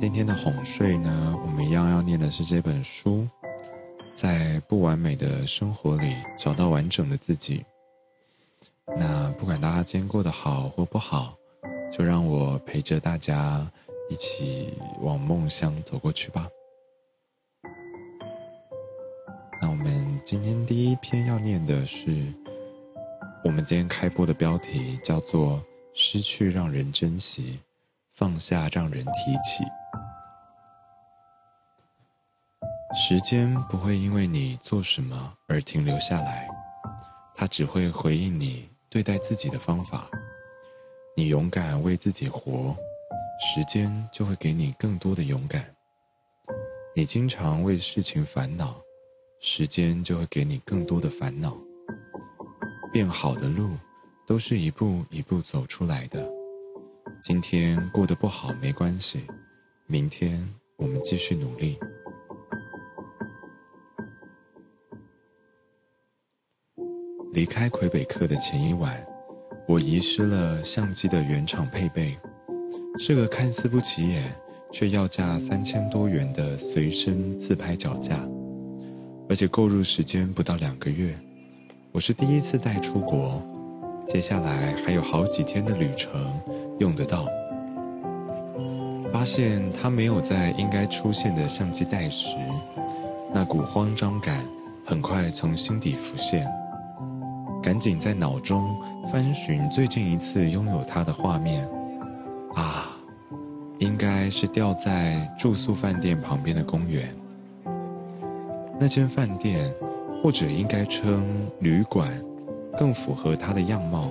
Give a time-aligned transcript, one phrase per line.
[0.00, 3.28] 今天的哄睡呢，我们一样要念的是这本书，
[4.14, 7.62] 在不完美的生活里找到完整的自己。
[8.98, 11.36] 那不管大家今天过得好或不好，
[11.92, 13.70] 就让我陪着大家
[14.08, 14.72] 一起
[15.02, 16.48] 往梦乡走过去吧。
[19.60, 22.32] 那我们今天第一篇要念的是，
[23.44, 25.62] 我们今天开播的标题叫做
[25.92, 27.60] “失去让人珍惜，
[28.10, 29.62] 放下让人提起”。
[33.02, 36.46] 时间不会因为你做什么而停留下来，
[37.34, 40.06] 它只会回应你对待自己的方法。
[41.16, 42.76] 你勇敢为自己活，
[43.40, 45.64] 时间就会给你更多的勇敢。
[46.94, 48.78] 你经常为事情烦恼，
[49.40, 51.56] 时间就会给你更多的烦恼。
[52.92, 53.70] 变好的路，
[54.26, 56.30] 都是一步一步走出来的。
[57.24, 59.26] 今天过得不好没关系，
[59.86, 61.78] 明天我们继续努力。
[67.32, 68.92] 离开魁北克的前一晚，
[69.68, 72.18] 我遗失了相机的原厂配备，
[72.98, 74.24] 是个看似不起眼
[74.72, 78.28] 却要价三千多元的随身自拍脚架，
[79.28, 81.16] 而且购入时间不到两个月。
[81.92, 83.40] 我是第一次带出国，
[84.08, 86.32] 接下来还有好几天的旅程
[86.80, 87.28] 用得到。
[89.12, 92.34] 发现它没有在应该出现的相机带时，
[93.32, 94.44] 那股慌张感
[94.84, 96.44] 很快从心底浮现。
[97.62, 98.74] 赶紧在脑中
[99.12, 101.68] 翻寻最近一次拥有它的画面，
[102.54, 102.96] 啊，
[103.78, 107.14] 应该是掉在住宿饭店旁边的公园。
[108.78, 109.70] 那间饭店，
[110.22, 111.22] 或者应该称
[111.58, 112.10] 旅馆，
[112.78, 114.10] 更符合它的样貌。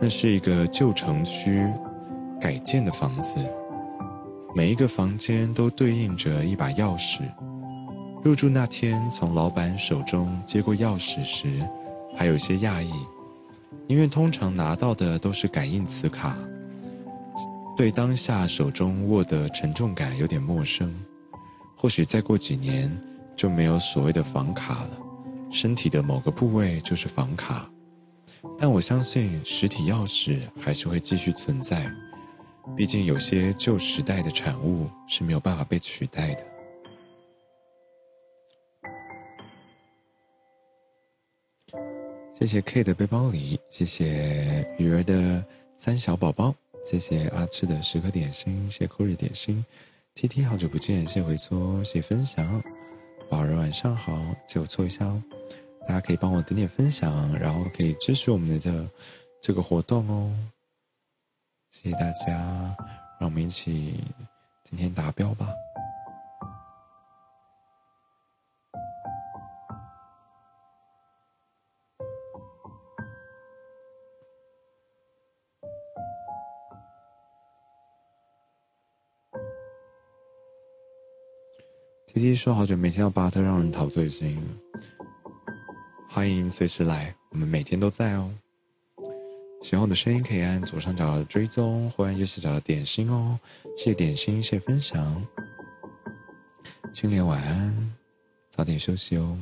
[0.00, 1.68] 那是一个旧城区
[2.40, 3.34] 改建的房子，
[4.54, 7.22] 每一个房间都对应着一把钥匙。
[8.22, 11.60] 入住那天，从老板手中接过钥匙时。
[12.14, 12.92] 还有些讶异，
[13.86, 16.36] 因为通常拿到的都是感应磁卡，
[17.76, 20.94] 对当下手中握的沉重感有点陌生。
[21.76, 22.90] 或许再过几年
[23.36, 24.90] 就没有所谓的房卡了，
[25.50, 27.68] 身体的某个部位就是房卡。
[28.58, 31.90] 但我相信实体钥匙还是会继续存在，
[32.76, 36.53] 毕竟有些旧时代的产物是没有办法被取代的。
[42.36, 45.42] 谢谢 K 的背包里，谢谢鱼儿的
[45.76, 46.52] 三小宝宝，
[46.84, 49.64] 谢谢阿赤的十颗点心，谢谢 Cory 点心
[50.16, 52.60] ，T T 好久不见，谢回搓，谢分享，
[53.30, 55.22] 宝儿晚上好，借我搓一下哦，
[55.86, 58.90] 大家可以帮我点点分享，然后可以支持我们的这
[59.40, 60.36] 这个活动哦，
[61.70, 62.36] 谢谢大家，
[63.20, 63.94] 让我们一起
[64.64, 65.48] 今天达标吧。
[82.14, 84.72] 滴滴说：“好久没听到巴特让人陶醉的声音了，
[86.08, 88.30] 欢迎随时来，我们每天都在哦。
[89.62, 93.36] 喜欢我的声音可以按左上角的追踪，或按右下角的点心哦。
[93.76, 95.26] 谢谢点心，谢谢分享。
[96.94, 97.92] 青莲晚安，
[98.48, 99.36] 早点休息哦。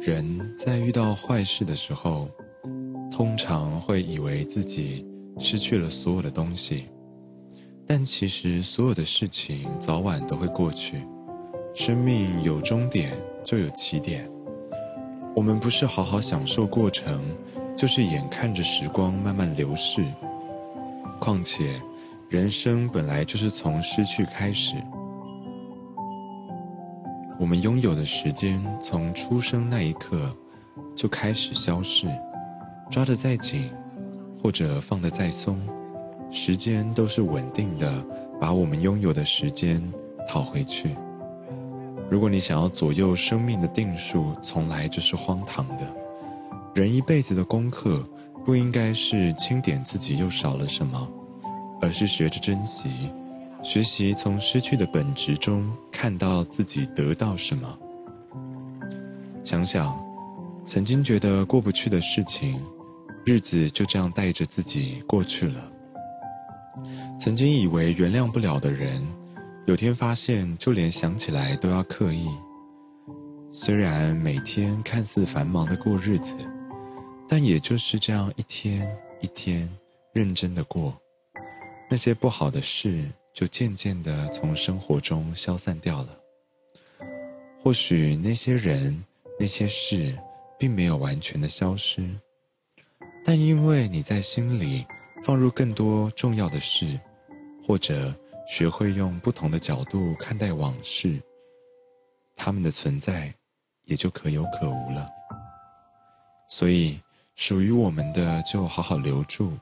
[0.00, 2.28] 人在遇到坏事的时候，
[3.12, 5.08] 通常会以为自己。”
[5.44, 6.86] 失去了所有的东西，
[7.86, 11.06] 但其实所有的事情早晚都会过去。
[11.74, 13.12] 生命有终点，
[13.44, 14.26] 就有起点。
[15.36, 17.20] 我们不是好好享受过程，
[17.76, 20.02] 就是眼看着时光慢慢流逝。
[21.20, 21.78] 况且，
[22.30, 24.76] 人生本来就是从失去开始。
[27.38, 30.34] 我们拥有的时间，从出生那一刻
[30.96, 32.08] 就开始消逝。
[32.90, 33.70] 抓得再紧。
[34.44, 35.58] 或者放得再松，
[36.30, 37.90] 时间都是稳定的，
[38.38, 39.82] 把我们拥有的时间
[40.28, 40.94] 讨回去。
[42.10, 45.96] 如果你想要左右生命的定数，从来就是荒唐的。
[46.74, 48.04] 人一辈子的功课，
[48.44, 51.08] 不应该是清点自己又少了什么，
[51.80, 52.90] 而是学着珍惜，
[53.62, 57.78] 学习从失去的本质中看到自己得到什么。
[59.42, 59.98] 想想，
[60.66, 62.60] 曾经觉得过不去的事情。
[63.24, 65.70] 日子就这样带着自己过去了。
[67.18, 69.02] 曾经以为原谅不了的人，
[69.66, 72.28] 有天发现就连想起来都要刻意。
[73.52, 76.36] 虽然每天看似繁忙的过日子，
[77.28, 78.86] 但也就是这样一天
[79.20, 79.68] 一天
[80.12, 80.94] 认真的过，
[81.90, 86.08] 那些不好的事就渐渐的从生活中消散掉了。
[87.62, 89.02] 或许那些人、
[89.40, 90.12] 那些事，
[90.58, 92.02] 并没有完全的消失，
[93.24, 94.86] 但因为你在心里
[95.24, 97.00] 放入更多重要的事，
[97.66, 98.14] 或者
[98.46, 101.18] 学会用不同的角度看待往事，
[102.36, 103.32] 他们的存在
[103.84, 105.10] 也就可有可无了。
[106.50, 107.00] 所以，
[107.34, 109.58] 属于我们的就好好留住，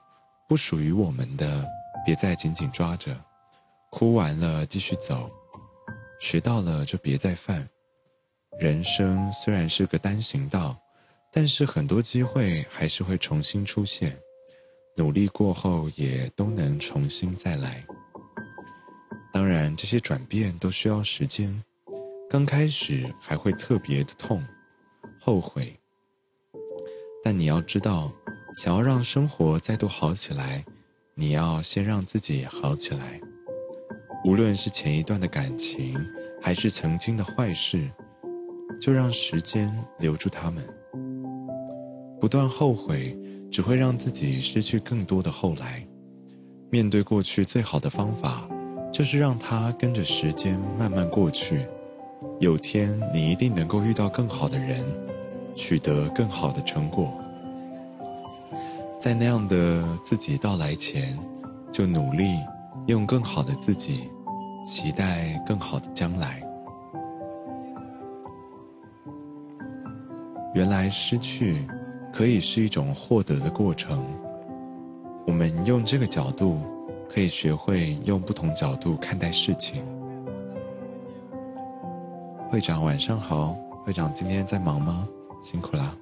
[0.49, 1.65] 不属于我们的，
[2.05, 3.17] 别再紧紧抓着。
[3.91, 5.31] 哭完了继续走，
[6.19, 7.69] 学到了就别再犯。
[8.59, 10.77] 人生虽然是个单行道，
[11.33, 14.17] 但是很多机会还是会重新出现。
[14.95, 17.83] 努力过后，也都能重新再来。
[19.33, 21.65] 当然，这些转变都需要时间，
[22.29, 24.45] 刚开始还会特别的痛、
[25.19, 25.75] 后悔。
[27.25, 28.13] 但你要知道，
[28.55, 30.63] 想要让生活再度好起来，
[31.15, 33.19] 你要先让自己好起来。
[34.27, 35.99] 无论是前一段的感情，
[36.43, 37.91] 还是曾经的坏事，
[38.79, 40.63] 就让时间留住他们。
[42.23, 43.19] 不断后悔，
[43.51, 45.85] 只会让自己失去更多的后来。
[46.71, 48.49] 面对过去最好的方法，
[48.93, 51.67] 就是让它跟着时间慢慢过去。
[52.39, 54.85] 有天，你一定能够遇到更好的人。
[55.57, 57.13] 取得更好的成果，
[59.01, 61.19] 在那样的自己到来前，
[61.73, 62.39] 就努力
[62.87, 64.05] 用更好的自己，
[64.65, 66.41] 期待更好的将来。
[70.55, 71.67] 原来失去
[72.13, 74.05] 可以是一种获得的过程。
[75.27, 76.61] 我们用这个角度，
[77.09, 79.83] 可以学会用不同角度看待事情。
[82.51, 83.57] 会长，晚上好。
[83.85, 85.09] 会长今天在忙吗？
[85.43, 85.97] 辛苦啦。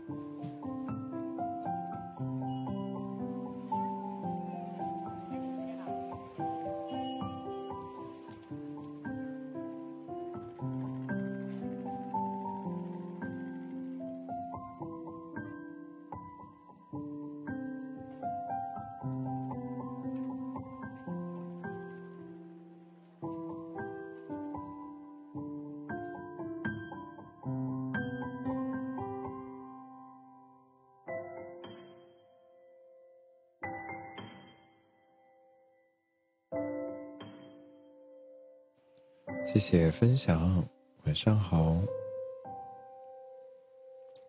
[39.52, 40.64] 谢谢分享，
[41.06, 41.76] 晚上好。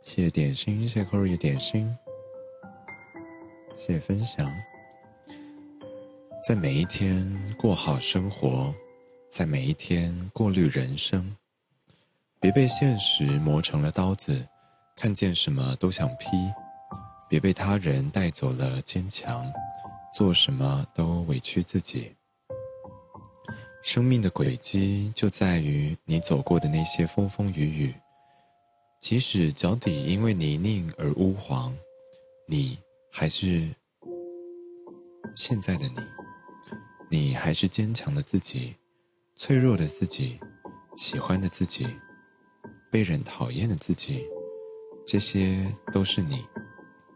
[0.02, 1.96] 谢谢点心，谢谢 Cory 点心，
[3.78, 4.52] 谢谢分享。
[6.44, 8.74] 在每一天过好生活，
[9.30, 11.38] 在每一天过滤人生，
[12.40, 14.44] 别被现实磨成了刀子，
[14.96, 16.52] 看见什么都想劈；
[17.30, 19.46] 别被他人带走了坚强，
[20.16, 22.16] 做什么都委屈自己。
[23.84, 27.96] 生命的轨迹就在于你走过的那些风风雨雨，
[29.00, 31.76] 即使脚底因为泥泞而乌黄，
[32.48, 32.78] 你
[33.12, 33.68] 还是
[35.36, 35.98] 现在的你，
[37.10, 38.76] 你还是坚强的自己，
[39.36, 40.40] 脆弱的自己，
[40.96, 41.88] 喜欢的自己，
[42.92, 44.24] 被人讨厌的自己，
[45.08, 46.46] 这些都是你，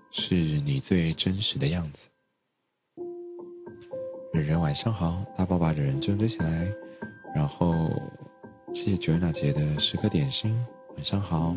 [0.10, 2.10] 是你最真实的样子。
[4.42, 6.68] 人晚上好，大宝把人就堆起来，
[7.34, 7.90] 然后
[8.74, 10.56] 谢谢 Joanna 姐的十颗点心，
[10.96, 11.56] 晚上好。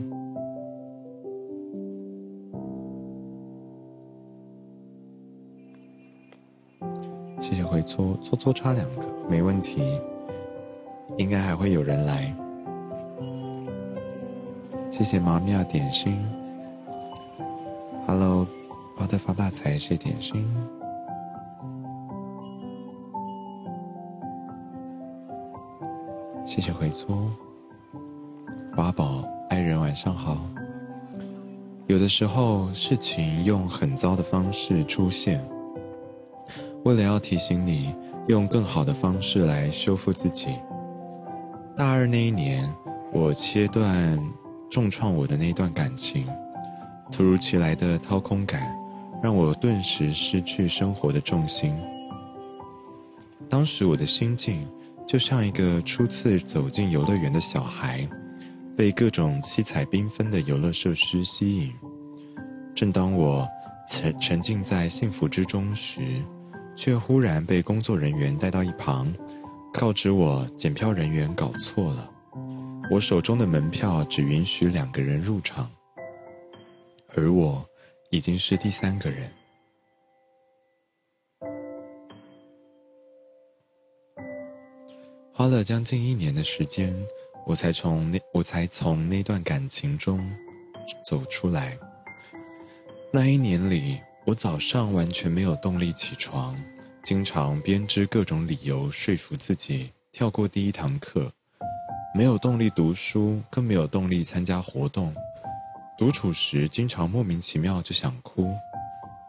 [7.40, 10.00] 谢谢回搓搓搓差两个，没问题，
[11.16, 12.34] 应该还会有人来。
[14.90, 16.16] 谢谢妈咪啊点心
[18.06, 18.46] ，Hello，
[18.96, 20.46] 包的发大财，谢点心。
[26.58, 27.30] 谢谢回租，
[28.76, 30.36] 八宝爱人晚上好。
[31.86, 35.40] 有的时候事情用很糟的方式出现，
[36.82, 37.94] 为了要提醒你
[38.26, 40.48] 用更好的方式来修复自己。
[41.76, 42.68] 大二那一年，
[43.12, 44.18] 我切断
[44.68, 46.26] 重创我的那段感情，
[47.12, 48.76] 突如其来的掏空感，
[49.22, 51.72] 让我顿时失去生活的重心。
[53.48, 54.66] 当时我的心境。
[55.08, 58.06] 就像一个初次走进游乐园的小孩，
[58.76, 61.72] 被各种七彩缤纷的游乐设施吸引。
[62.74, 63.48] 正当我
[63.88, 66.02] 沉沉浸在幸福之中时，
[66.76, 69.10] 却忽然被工作人员带到一旁，
[69.72, 72.10] 告知我检票人员搞错了，
[72.90, 75.70] 我手中的门票只允许两个人入场，
[77.16, 77.66] 而我
[78.10, 79.26] 已经是第三个人。
[85.38, 86.92] 花了将近一年的时间，
[87.46, 90.28] 我才从那我才从那段感情中
[91.06, 91.78] 走出来。
[93.12, 96.60] 那一年里，我早上完全没有动力起床，
[97.04, 101.32] 经常编织各种理由说服自己跳过第一堂课，
[102.12, 105.14] 没有动力读书，更没有动力参加活动。
[105.96, 108.52] 独处时，经常莫名其妙就想哭。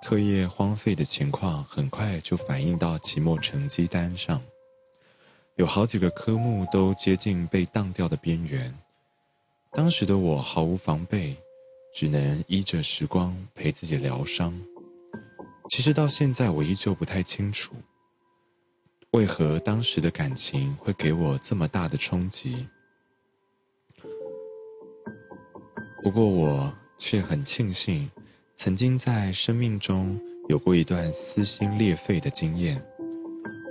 [0.02, 4.42] 课业荒废的情况很快就反映到期末成绩单上，
[5.60, 8.74] 有好几个科目都接近被当掉的边缘。
[9.72, 11.38] 当时的我毫无防备。
[11.92, 14.54] 只能依着时光陪自己疗伤。
[15.70, 17.74] 其实到现在，我依旧不太清楚，
[19.12, 22.68] 为何当时的感情会给我这么大的冲击。
[26.04, 28.10] 不过，我却很庆幸，
[28.56, 32.80] 曾经在生命中有过一段撕心裂肺的经验，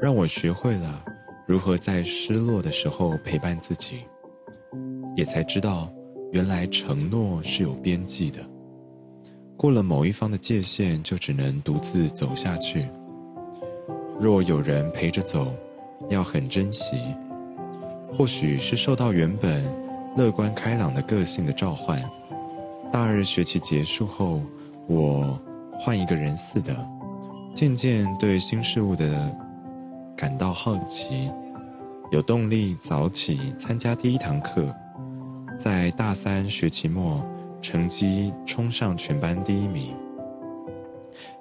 [0.02, 1.04] 让我学会了
[1.48, 4.00] 如何在失落的时候陪伴自己，
[5.16, 5.90] 也才知道。
[6.30, 8.40] 原来承诺是有边际的，
[9.56, 12.86] 过了某一方的界限，就只能独自走下去。
[14.20, 15.50] 若有人陪着走，
[16.10, 16.96] 要很珍惜。
[18.12, 19.64] 或许是受到原本
[20.18, 21.98] 乐观开朗的个性的召唤，
[22.92, 24.42] 大二学期结束后，
[24.86, 25.40] 我
[25.72, 26.76] 换一个人似的，
[27.54, 29.34] 渐渐对新事物的
[30.18, 31.30] 感到好奇，
[32.10, 34.75] 有动力早起参加第一堂课。
[35.56, 37.25] 在大三学期末，
[37.62, 39.94] 成绩冲上全班第一名，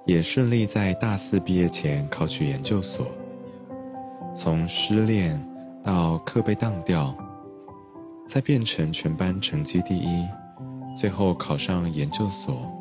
[0.06, 3.08] 也顺利在大四毕业前考取研究所。
[4.36, 5.44] 从失恋
[5.84, 7.16] 到课被当掉，
[8.28, 10.24] 再变成全班成绩第一，
[10.96, 12.72] 最后考上研究所，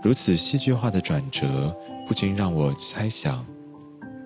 [0.00, 1.76] 如此戏剧化的转折，
[2.06, 3.44] 不禁让我猜想：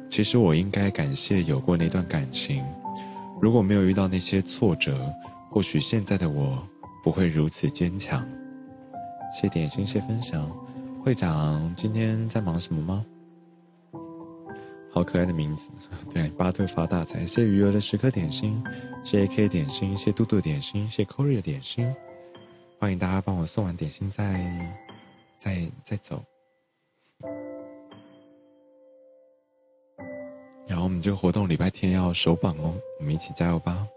[0.09, 2.65] 其实我应该感谢有过那段感情，
[3.41, 5.13] 如果没有遇到那些挫折。
[5.51, 6.63] 或许现在的我
[7.03, 8.23] 不会如此坚强。
[9.33, 10.47] 谢点心，谢分享。
[11.03, 13.05] 会长今天在忙什么吗？
[14.93, 15.71] 好可爱的名字，
[16.13, 17.27] 对，巴特发大财。
[17.27, 18.63] 谢余额的十颗点心，
[19.05, 21.91] 谢 AK 点心，谢嘟嘟点心，谢 Corey 的点心。
[22.79, 24.77] 欢迎大家帮我送完点心再
[25.39, 26.23] 再再走。
[30.69, 33.89] 然后我们这个活动礼拜天要首榜哦，我们一起加油吧！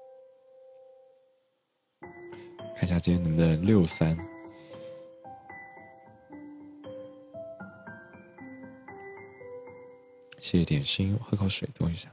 [2.75, 4.17] 看一下今天能不能六三，
[10.39, 12.09] 谢谢点心，喝口水，等一下。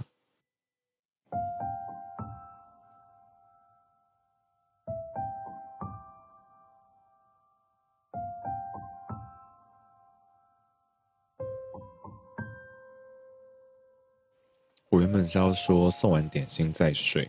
[15.29, 17.29] 是要说送完点心再睡。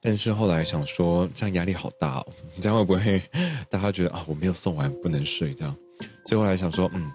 [0.00, 2.26] 但是后来想说，这样压力好大哦，
[2.60, 3.22] 这样会不会
[3.70, 5.74] 大家觉得啊，我没有送完不能睡这样？
[6.26, 7.10] 所以后来想说，嗯，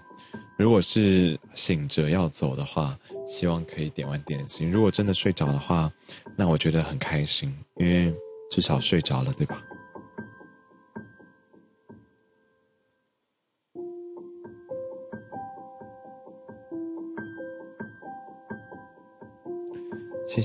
[0.58, 4.72] 如果是醒着要走的话，希望可以点完点心。
[4.72, 5.92] 如果真的睡着的话，
[6.36, 8.12] 那我觉得很开心，因为
[8.50, 9.62] 至少睡着了，对吧？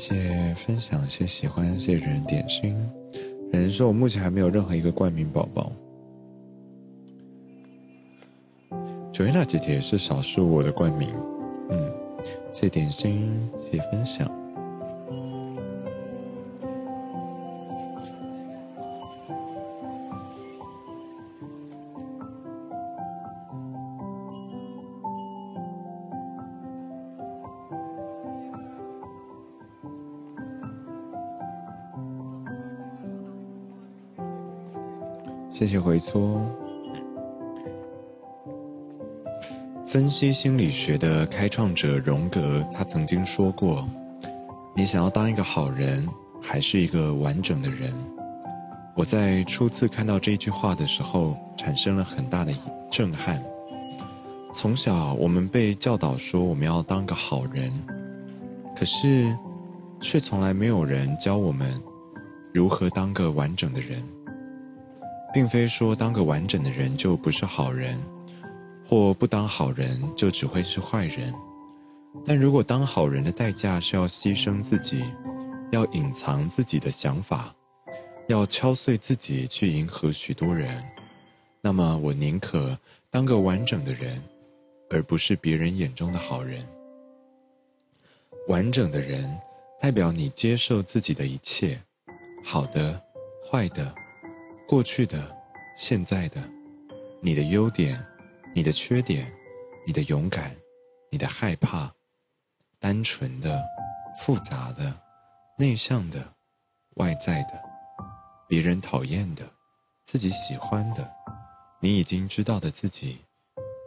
[0.08, 2.78] 谢分享，谢喜欢，谢人点心。
[3.52, 5.72] 人说：“我目前还没有任何一个冠名宝宝。”
[9.12, 11.10] 九月娜姐姐是少数我的冠名。
[11.72, 11.92] 嗯，
[12.54, 14.32] 谢点心，谢分享。
[35.76, 36.42] 谢回搓。
[39.86, 43.86] 分析心理学的开创者荣格，他曾经说过
[44.74, 46.08] ：“你想要当一个好人，
[46.42, 47.94] 还是一个完整的人？”
[48.96, 52.54] 我在初次看到这句话的时候，产生了很大的
[52.90, 53.44] 震撼。
[54.54, 57.70] 从小，我们被教导说我们要当个好人，
[58.78, 59.38] 可是，
[60.00, 61.70] 却从来没有人教我们
[62.54, 64.02] 如何当个完整的人。
[65.36, 68.02] 并非说当个完整的人就不是好人，
[68.88, 71.34] 或不当好人就只会是坏人。
[72.26, 75.04] 但如果当好人的代价是要牺牲自己，
[75.72, 77.54] 要隐藏自己的想法，
[78.30, 80.82] 要敲碎自己去迎合许多人，
[81.60, 82.78] 那么我宁可
[83.10, 84.24] 当个完整的人，
[84.90, 86.66] 而不是别人眼中的好人。
[88.48, 89.30] 完整的人
[89.82, 91.78] 代表你接受自己的一切，
[92.42, 92.98] 好的、
[93.52, 93.94] 坏的、
[94.68, 95.36] 过去的、
[95.78, 96.42] 现在的，
[97.22, 98.04] 你的优点、
[98.56, 99.32] 你的缺点、
[99.86, 100.56] 你的勇敢、
[101.12, 101.94] 你的害怕，
[102.80, 103.64] 单纯的、
[104.20, 105.00] 复杂的、
[105.56, 106.34] 内向的、
[106.96, 107.62] 外在的，
[108.48, 109.48] 别人讨厌的、
[110.04, 111.08] 自己喜欢的，
[111.80, 113.20] 你已经知道的自己，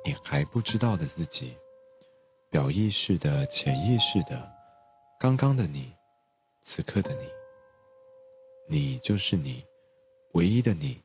[0.05, 1.57] 你还不知道的自己，
[2.51, 4.49] 表意识的、潜意识的。
[5.19, 5.93] 刚刚的你，
[6.63, 7.27] 此刻的你，
[8.69, 9.65] 你就是你，
[10.39, 10.97] 唯一的你，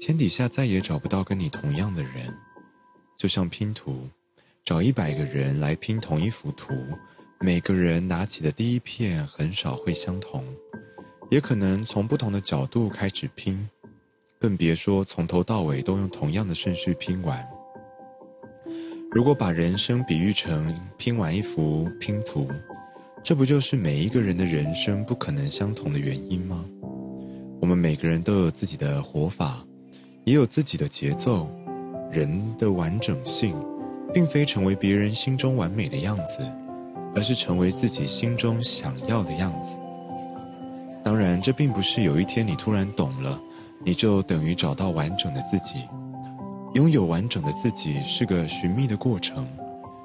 [0.00, 2.12] 天底下再也找不到跟你同样的人。
[3.16, 4.08] 就像拼图，
[4.64, 6.74] 找一百个人来拼同一幅图，
[7.38, 10.44] 每个人拿起的第一片很少会相同，
[11.30, 13.70] 也可能从不同的角度开始拼，
[14.40, 17.46] 更别说从头到尾都用同样的顺序拼完。
[19.12, 22.50] 如果把人生比喻成拼完一幅拼图。
[23.22, 26.62] 这不就是每一个人的人生不可能相同的原因吗？
[27.60, 29.64] 我们每个人都有自己的活法，
[30.24, 31.48] 也有自己的节奏。
[32.12, 33.56] 人的完整性，
[34.12, 36.38] 并非成为别人心中完美的样子，
[37.12, 39.76] 而是成为自己心中想要的样子。
[41.02, 43.40] 当然，这并不是有一天你突然懂了，
[43.84, 45.82] 你就等于找到完整的自己。
[46.74, 49.44] 拥有完整的自己是个寻觅的过程，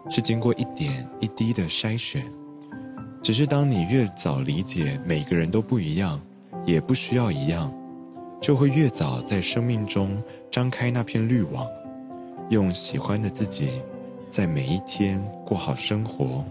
[0.10, 2.26] 是经过一点一滴的筛选。
[3.22, 6.20] 只是当你越早理解每个人都不一样，
[6.70, 7.74] 也不需要一样，
[8.40, 10.22] 就会越早在生命中
[10.52, 11.66] 张开那片滤网，
[12.50, 13.82] 用喜欢的自己，
[14.30, 16.44] 在每一天过好生活，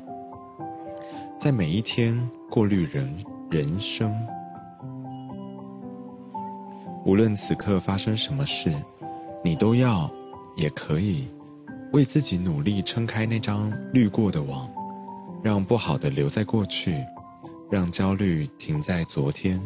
[1.39, 2.19] 在每一天
[2.51, 3.09] 过滤人
[3.49, 4.15] 人生。
[7.05, 8.75] 无论此刻发生什么事，
[9.43, 10.11] 你都要，
[10.57, 11.29] 也可以，
[11.93, 14.69] 为自己努力撑开那张滤过的网。
[15.41, 16.97] 让不好的留在过去，
[17.71, 19.61] 让焦虑停在昨天，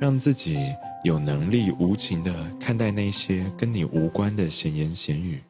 [0.00, 0.58] 让自己
[1.04, 5.42] 有能力无情的看待那些跟你无关的闲言闲语。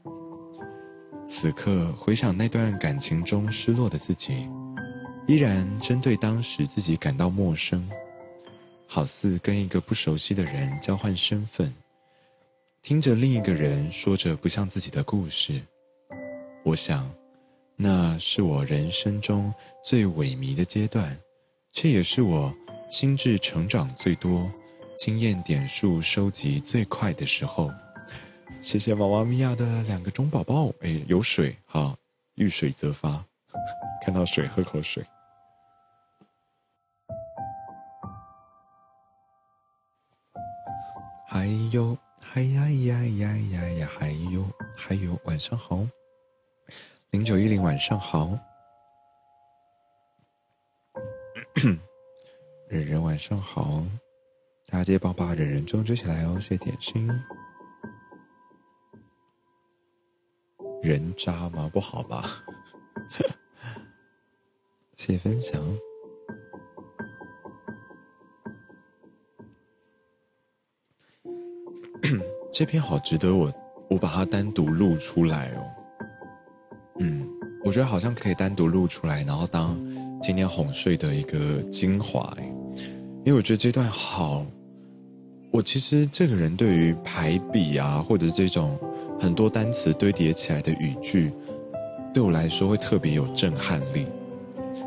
[1.27, 4.49] 此刻回想那段感情中失落的自己，
[5.27, 7.87] 依然针对当时自己感到陌生，
[8.87, 11.75] 好似跟一个不熟悉的人交换身份，
[12.83, 15.61] 听着另一个人说着不像自己的故事，
[16.65, 17.09] 我想。
[17.81, 21.17] 那是我人生中最萎靡的阶段，
[21.71, 22.53] 却也是我
[22.91, 24.51] 心智成长最多、
[24.97, 27.71] 经验点数收集最快的时候。
[28.63, 31.95] 谢谢娃娃咪呀的两个钟宝宝，哎，有水，好，
[32.37, 33.23] 遇水则发，
[34.03, 35.05] 看到水喝口水。
[41.29, 45.87] 还有，嗨呀呀呀呀呀，还有，还有，晚上好。
[47.11, 48.31] 零九一零，晚上好。
[52.69, 53.83] 忍忍，晚上好。
[54.67, 57.09] 大家记得帮把忍忍中追起来哦，谢谢点心。
[60.83, 61.71] 人渣吗？
[61.73, 62.25] 不好吧？
[64.97, 65.63] 谢谢分享。
[72.53, 73.51] 这篇好值得我，
[73.89, 75.65] 我把它单独录出来哦。
[77.01, 77.27] 嗯，
[77.65, 79.75] 我觉得好像可以单独录出来，然后当
[80.21, 82.37] 今天哄睡的一个精华。
[83.25, 84.45] 因为我觉得这段好，
[85.51, 88.79] 我其实这个人对于排比啊，或者这种
[89.21, 91.33] 很多单词堆叠起来的语句，
[92.15, 94.07] 对我来说会特别有震撼力。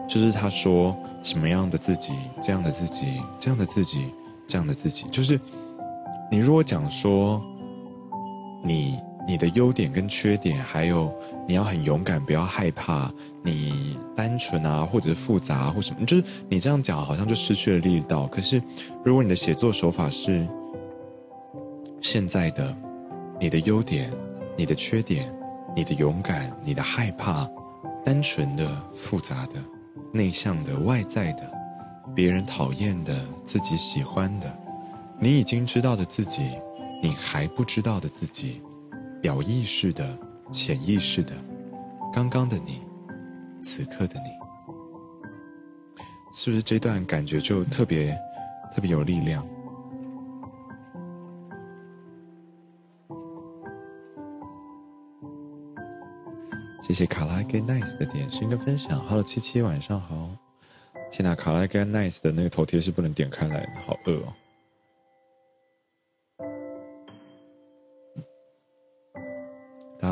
[0.09, 4.05] 就是他说什么样的自己，这样的自己，这样的自己，
[4.47, 5.39] 这样的自己，就是
[6.31, 7.41] 你如果讲说
[8.63, 8.97] 你。
[9.27, 11.13] 你的优点跟缺点，还有
[11.47, 13.11] 你要很勇敢，不要害怕。
[13.43, 18.27] 你单纯啊，或者是复杂或什么，就是你这样讲好像就失去了力道。
[18.27, 18.61] 可是，
[19.03, 20.47] 如果你的写作手法是
[22.01, 22.75] 现在的，
[23.39, 24.11] 你的优点、
[24.55, 25.33] 你的缺点、
[25.75, 27.49] 你的勇敢、你的害怕，
[28.05, 29.55] 单纯的、复杂的、
[30.11, 31.51] 内向的、外在的，
[32.13, 34.59] 别人讨厌的、自己喜欢的，
[35.19, 36.43] 你已经知道的自己，
[37.01, 38.61] 你还不知道的自己。
[39.21, 40.17] 表意识的、
[40.51, 41.33] 潜意识的，
[42.11, 42.81] 刚刚的你，
[43.61, 44.31] 此刻的你，
[46.33, 48.17] 是不是这段感觉就特别、
[48.73, 49.47] 特别有力量？
[56.81, 58.99] 谢谢卡拉给 nice 的点心跟分享。
[59.01, 60.29] Hello 七七，晚上好。
[61.11, 64.33] 天哪，卡拉给 nice 的那个头贴是不能点开来的，好饿哦。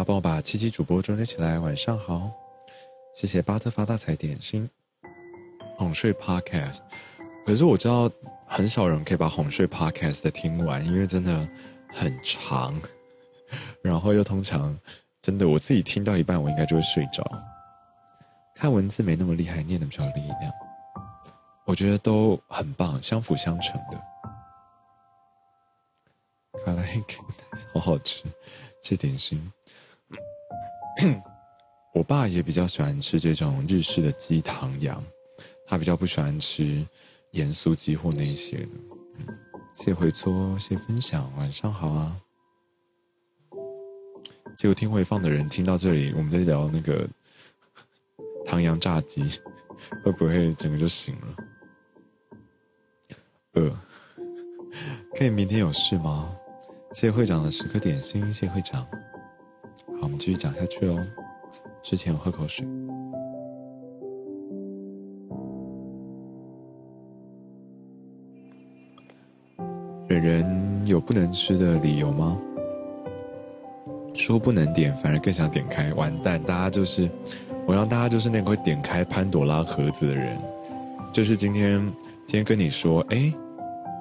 [0.03, 2.31] 帮我把七七主播中接起来，晚上好，
[3.15, 4.69] 谢谢巴特发大财点心。
[5.77, 6.79] 哄睡 Podcast，
[7.45, 8.11] 可是我知道
[8.45, 11.47] 很少人可以把哄睡 Podcast 听完，因为真的
[11.87, 12.79] 很长，
[13.81, 14.77] 然后又通常
[15.21, 17.23] 真的我自己听到一半，我应该就会睡着。
[18.55, 20.51] 看文字没那么厉害，念的比较力量，
[21.65, 23.97] 我觉得都很棒，相辅相成的。
[26.65, 27.17] 卡拉 OK，
[27.73, 28.25] 好好吃，
[28.83, 29.49] 吃点心。
[31.93, 35.03] 我爸也比较喜欢吃这种日式的鸡汤羊。
[35.65, 36.83] 他比较不喜欢吃
[37.31, 38.77] 盐酥鸡或那些的。
[39.75, 42.19] 谢谢回搓，谢谢分享，晚上好啊。
[44.57, 47.07] 结果听回放的人听到这里，我们在聊那个
[48.45, 49.23] 唐羊炸鸡，
[50.03, 51.35] 会不会整个就醒了？
[53.53, 53.81] 呃，
[55.15, 56.35] 可以明天有事吗？
[56.93, 58.85] 谢谢会长的十颗点心，谢谢会长。
[59.99, 60.97] 好，我们继续讲下去哦。
[61.83, 62.65] 之前我喝口水。
[70.07, 72.37] 本人有不能吃的理由吗？
[74.15, 75.93] 说不能点，反而更想点开。
[75.93, 77.09] 完蛋，大家就是
[77.65, 80.37] 我让大家就是那个会点开潘朵拉盒子的人。
[81.11, 81.79] 就是今天
[82.25, 83.33] 今天跟你说，哎，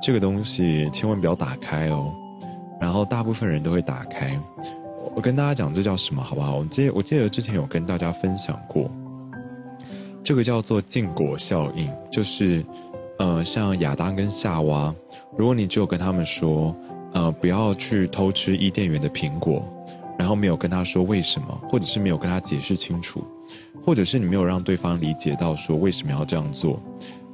[0.00, 2.14] 这个东西千万不要打开哦。
[2.80, 4.38] 然后大部分人都会打开。
[5.14, 6.22] 我跟大家讲，这叫什么？
[6.22, 6.56] 好不好？
[6.56, 8.90] 我记我记得之前有跟大家分享过，
[10.22, 12.64] 这个叫做禁果效应，就是。
[13.20, 14.94] 呃，像亚当跟夏娃，
[15.36, 16.72] 如果你只有跟他们说，
[17.14, 19.60] 呃，不要去偷吃伊甸园的苹果，
[20.16, 23.26] 然后没有跟他说为什么，或者是没有跟他解释清楚，
[23.84, 26.80] 或者是你没有让对方理解到说为什么要这样做，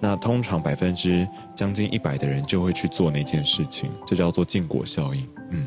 [0.01, 5.29] 那通常百分之将近一百的人就会去做那件事情，这叫做禁果效应。
[5.51, 5.67] 嗯，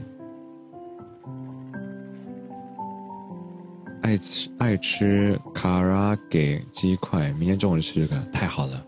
[4.07, 8.81] 爱吃爱吃卡拉给鸡块，明天中午吃这个，太好了。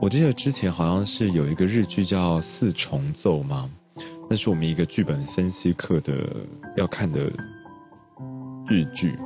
[0.00, 3.70] 我记得之前好像是有一个日剧叫《四重奏》吗？
[4.30, 6.34] 那是我们一个剧本分析课的
[6.78, 7.30] 要看的
[8.66, 9.18] 日剧，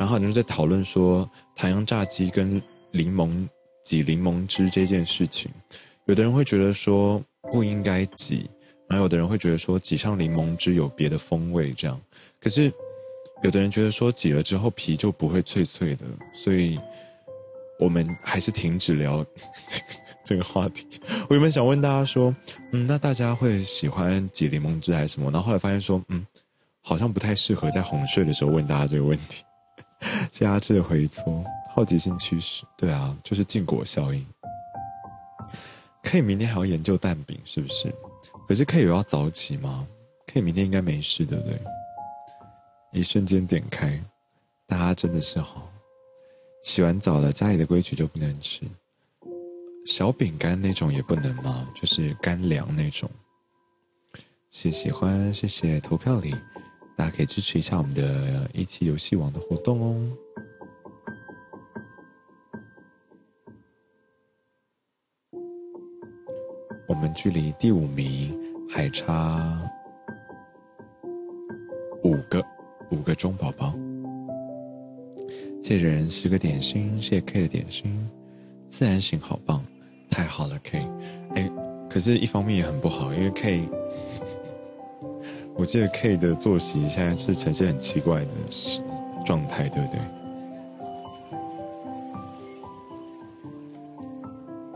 [0.00, 3.46] 然后就是在讨论说唐扬炸鸡跟柠檬
[3.84, 5.48] 挤柠檬汁这件事情。
[6.06, 8.50] 有的人会觉得说不应该挤，
[8.88, 11.96] 然后有的人会觉得说挤上柠檬汁有别的风味这样。
[12.40, 12.72] 可是
[13.42, 16.78] 有的人觉得说挤了之后皮就不会脆脆的，所以
[17.78, 19.24] 我们还是停止聊。
[20.24, 20.86] 这个话题，
[21.28, 22.34] 我原本想问大家说，
[22.72, 25.30] 嗯，那大家会喜欢挤柠檬汁还是什么？
[25.30, 26.26] 然后后来发现说，嗯，
[26.80, 29.44] 好像不太适合在哄睡的时候问大家这个问题。
[30.32, 31.44] 谢谢阿志的回搓，
[31.74, 34.26] 好奇心驱使，对啊，就是禁果效应。
[36.02, 37.94] 可以明天还要研究蛋饼是不是？
[38.48, 39.86] 可是可以要早起吗？
[40.26, 41.60] 可以明天应该没事对不对？
[42.94, 44.00] 一瞬间点开，
[44.68, 45.68] 大家真的是好。
[46.62, 48.64] 洗完澡了，家里的规矩就不能吃。
[49.84, 51.68] 小饼干那种也不能吗？
[51.74, 53.10] 就是干粮那种。
[54.48, 56.32] 谢喜欢，谢谢投票里，
[56.96, 60.16] 大家可以支持一下我们的一期游戏网的活动哦。
[66.86, 68.38] 我们距离第五名
[68.70, 69.60] 还差
[72.04, 72.40] 五个
[72.94, 73.74] 五个钟，宝宝。
[75.62, 78.08] 谢谢人十个点心，谢谢 K 的点心，
[78.70, 79.64] 自然醒好棒。
[80.10, 80.86] 太好了，K，
[81.34, 81.50] 哎，
[81.90, 83.68] 可是，一方面也很不好，因为 K，
[85.56, 88.30] 我记得 K 的作息现在是呈现很奇怪的
[89.24, 90.00] 状态，对不对？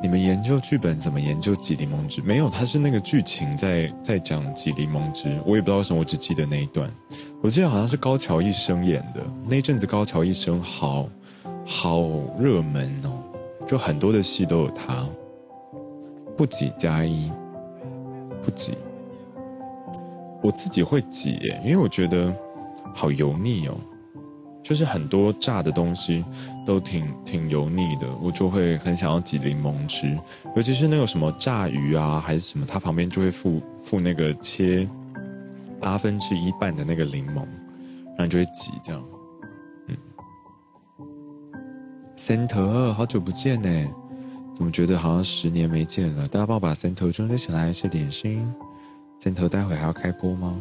[0.09, 2.23] 你们研究剧本怎么研究挤柠檬汁？
[2.23, 6.91] 没有，他是那个剧情在在讲挤柠檬汁，我也不知道为什么，我只记得那一段。
[7.43, 11.07] 我记得好像是高桥一生演的那一阵子，高桥一生好
[11.67, 13.23] 好热门哦，
[13.67, 15.07] 就很多的戏都有他。
[16.39, 17.31] 不挤加一，
[18.43, 18.79] 不挤。
[20.41, 22.35] 我自己会挤，因为我觉得
[22.95, 23.77] 好油腻哦，
[24.69, 26.23] 就是很多炸的东西
[26.67, 30.15] 都挺挺油腻的，我就会很想要挤柠檬汁，
[30.55, 34.87] 尤其是那个什么炸鱼啊，还是什么，它旁边就会附附那个切
[35.81, 37.47] 八分之一半的那个柠檬，
[38.09, 39.03] 然后就会挤这样。
[39.87, 39.97] 嗯，
[42.19, 43.89] 森特，好久不见呢。
[44.55, 46.29] 怎么觉得好像十年没见了？
[46.29, 48.47] 大家帮我把三头装起来，吃点心。
[49.19, 50.55] 三头待会还要开播吗？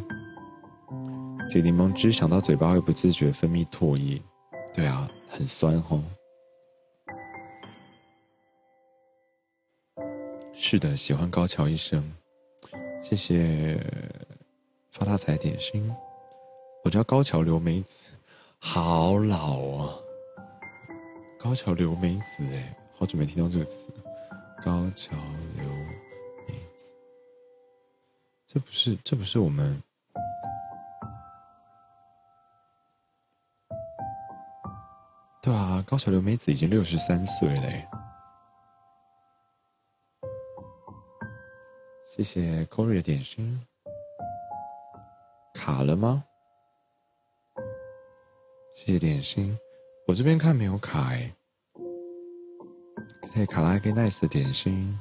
[1.50, 4.22] 解柠檬汁想到嘴巴会不自觉分泌唾液，
[4.74, 6.04] 对啊，很酸哦。
[10.54, 12.04] 是的，喜欢高桥医生，
[13.02, 13.82] 谢谢
[14.92, 15.90] 发大财点心。
[16.84, 18.10] 我叫高桥留美子，
[18.60, 19.96] 好老啊！
[21.40, 22.76] 高桥留美子，哎。
[23.00, 23.90] 好久没听到这个词。
[24.66, 25.16] 高桥
[25.56, 25.70] 留
[26.48, 26.92] 美子，
[28.48, 29.82] 这不是这不是我们，
[35.48, 37.88] 对啊，高桥留美子已经六十三岁嘞。
[42.06, 43.66] 谢谢 Corey 的点心，
[45.54, 46.26] 卡了吗？
[48.76, 49.58] 谢谢点心，
[50.06, 51.34] 我这边看没有卡哎。
[53.32, 55.00] 谢谢卡拉给 Nice 的点心，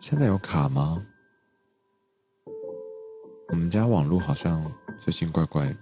[0.00, 1.04] 现在有卡吗？
[3.48, 5.76] 我们家网络好像最近怪怪的。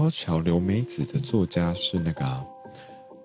[0.00, 2.24] 高桥留美子的作家是那个。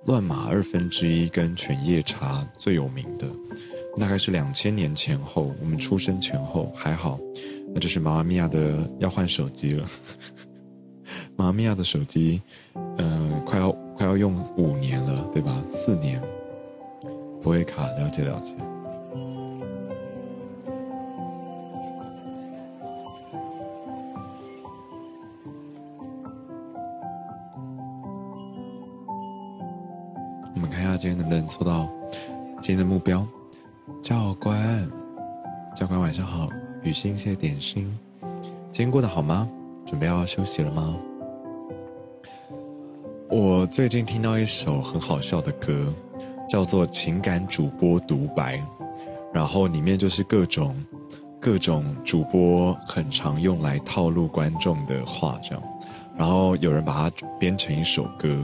[0.07, 3.25] 乱马二分之一跟犬夜叉最有名的，
[3.97, 7.17] 大概是两千年前后，我们出生前后还好，
[7.73, 9.89] 那就是妈妈咪呀的要换手机了。
[11.37, 12.41] 妈妈咪呀的手机，
[12.97, 15.63] 嗯，快要快要用五年了，对吧？
[15.65, 16.21] 四年，
[17.41, 18.53] 不会卡，了解了解。
[30.85, 31.89] 大家今天能不能凑到
[32.61, 33.25] 今天的目标？
[34.03, 34.87] 教官，
[35.75, 36.47] 教官晚上好，
[36.83, 37.91] 雨欣谢点心。
[38.71, 39.49] 今天过得好吗？
[39.83, 40.95] 准备要休息了吗？
[43.31, 45.91] 我最近听到一首很好笑的歌，
[46.47, 48.55] 叫做《情感主播独白》，
[49.33, 50.75] 然后里面就是各种
[51.39, 55.63] 各种主播很常用来套路观众的话，这样，
[56.15, 58.39] 然后有人把它编成一首歌。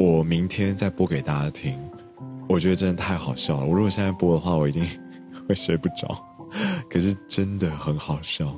[0.00, 1.78] 我明天再播给大家听，
[2.48, 3.66] 我觉得真的太好笑了。
[3.66, 4.82] 我如果现在播的话，我一定
[5.46, 6.18] 会睡不着。
[6.88, 8.50] 可是真的很好笑。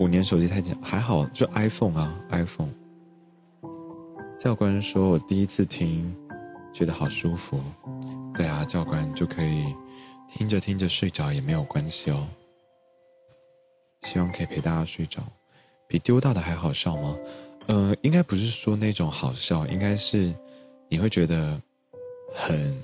[0.00, 2.72] 五年手机太简还好，就 iPhone 啊，iPhone。
[4.36, 6.12] 教官说我第一次听，
[6.72, 7.60] 觉得好舒服。
[8.34, 9.72] 对啊，教官就可以
[10.28, 12.26] 听着听着睡着也没有关系哦。
[14.02, 15.22] 希望可以陪大家睡着，
[15.86, 17.16] 比丢大的还好笑吗？
[17.66, 20.34] 呃，应该不是说那种好笑，应该是
[20.88, 21.60] 你会觉得
[22.34, 22.76] 很，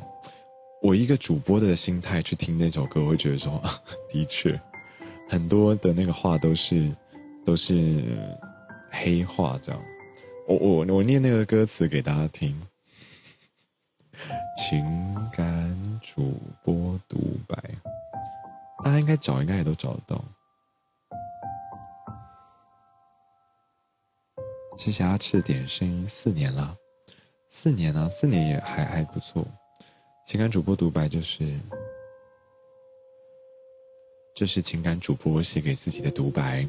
[0.80, 3.60] 我一个主播的心态去听那首歌，我会觉得说，
[4.10, 4.58] 的确，
[5.28, 6.90] 很多的那个话都是
[7.44, 8.02] 都是
[8.90, 9.82] 黑话，这样。
[10.46, 12.58] 我我我念那个歌词给大家听，
[14.56, 14.82] 情
[15.36, 17.56] 感主播独白，
[18.82, 20.24] 大家应该找，应该也都找得到。
[24.78, 26.74] 谢谢阿赤点心，四年了，
[27.48, 29.44] 四年了，四年也还还不错。
[30.24, 31.44] 情感主播独白就是，
[34.36, 36.64] 这是情感主播写给自己的独白。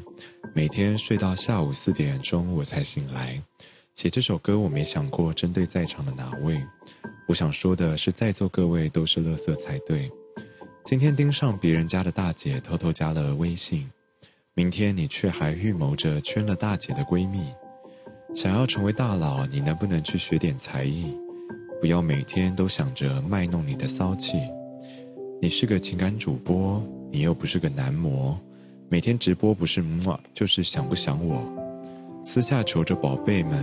[0.52, 3.40] 每天睡到下午四点钟我才醒来，
[3.94, 6.60] 写这首歌我没想过针对在场的哪位，
[7.28, 10.10] 我想说的是在座各位都是乐色才对。
[10.84, 13.88] 今天盯上别人家的大姐偷偷加了微信，
[14.52, 17.54] 明天你却还预谋着圈了大姐的闺蜜。
[18.32, 21.16] 想要成为大佬，你能不能去学点才艺？
[21.80, 24.38] 不要每天都想着卖弄你的骚气。
[25.42, 28.38] 你是个情感主播，你又不是个男模，
[28.88, 31.42] 每天直播不是么就是想不想我？
[32.22, 33.58] 私下求着宝贝们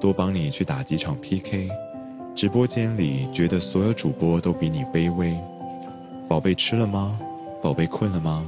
[0.00, 1.68] 多帮你去打几场 PK。
[2.34, 5.36] 直播间里觉得所有主播都比你卑微。
[6.28, 7.18] 宝贝吃了吗？
[7.62, 8.44] 宝贝困了吗？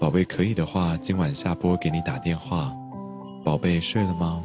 [0.00, 2.74] 宝贝可以的话，今晚下播给你打电话。
[3.44, 4.42] 宝贝睡了吗？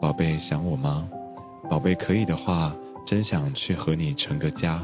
[0.00, 1.06] 宝贝想我吗？
[1.68, 4.80] 宝贝可以的话，真想去和你成个家。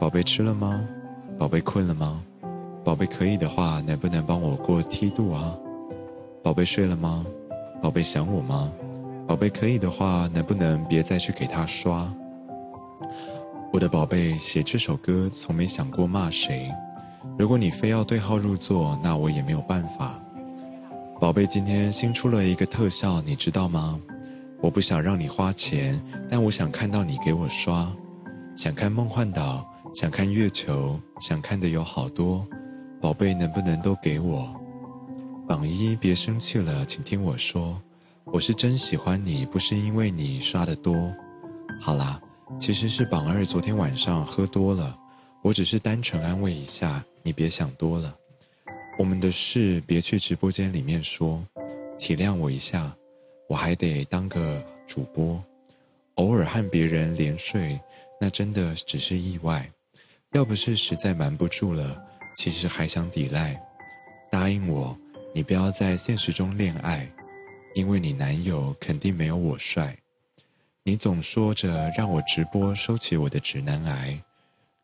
[0.00, 0.82] 宝贝吃了吗？
[1.38, 2.22] 宝贝困了吗？
[2.82, 5.54] 宝贝可以的话，能不能帮我过梯度啊？
[6.42, 7.26] 宝贝睡了吗？
[7.82, 8.72] 宝贝想我吗？
[9.28, 12.10] 宝贝可以的话，能不能别再去给他刷？
[13.70, 16.70] 我的宝贝，写这首歌从没想过骂谁。
[17.38, 20.18] 如果你非要对号入座，那我也没有办法。
[21.20, 24.00] 宝贝，今天新出了一个特效，你知道吗？
[24.62, 27.92] 我不想让你花钱，但我想看到你给我刷。
[28.56, 32.46] 想看梦幻岛，想看月球，想看的有好多。
[33.00, 34.54] 宝贝，能不能都给我？
[35.48, 37.76] 榜一，别生气了，请听我说，
[38.26, 41.12] 我是真喜欢你，不是因为你刷的多。
[41.80, 42.20] 好啦，
[42.56, 44.96] 其实是榜二昨天晚上喝多了，
[45.42, 48.14] 我只是单纯安慰一下，你别想多了。
[48.96, 51.42] 我们的事别去直播间里面说，
[51.98, 52.94] 体谅我一下。
[53.52, 55.38] 我还得当个主播，
[56.14, 57.78] 偶尔和别人连睡，
[58.18, 59.70] 那真的只是意外。
[60.30, 62.02] 要不是实在瞒不住了，
[62.34, 63.62] 其实还想抵赖。
[64.30, 64.98] 答应我，
[65.34, 67.06] 你不要在现实中恋爱。
[67.74, 69.94] 因为你男友肯定没有我帅。
[70.82, 74.18] 你总说着让我直播收起我的直男癌，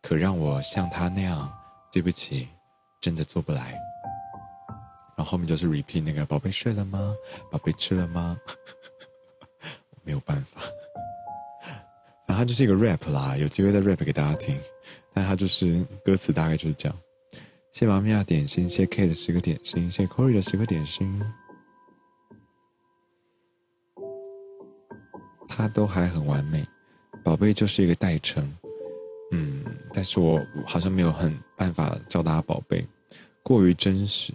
[0.02, 1.50] 可让我像他那样，
[1.90, 2.48] 对不起，
[3.00, 3.87] 真的做不来。
[5.18, 7.12] 然后后面就是 repeat 那个宝贝睡了吗？
[7.50, 8.40] 宝贝吃了吗？
[10.04, 10.60] 没有办法，
[12.24, 14.56] 反正它就是一个 rap 啦，有机会再 rap 给大家听。
[15.12, 16.96] 但它就是歌词大概就是这样。
[17.72, 21.20] 谢妈咪呀点心，谢 K 的十个点心，谢 Corey 的十个点心。
[25.48, 26.64] 他都还很完美，
[27.24, 28.56] 宝贝就是一个代称，
[29.32, 32.86] 嗯，但是我好像没有很办法叫大家宝贝，
[33.42, 34.32] 过于真实，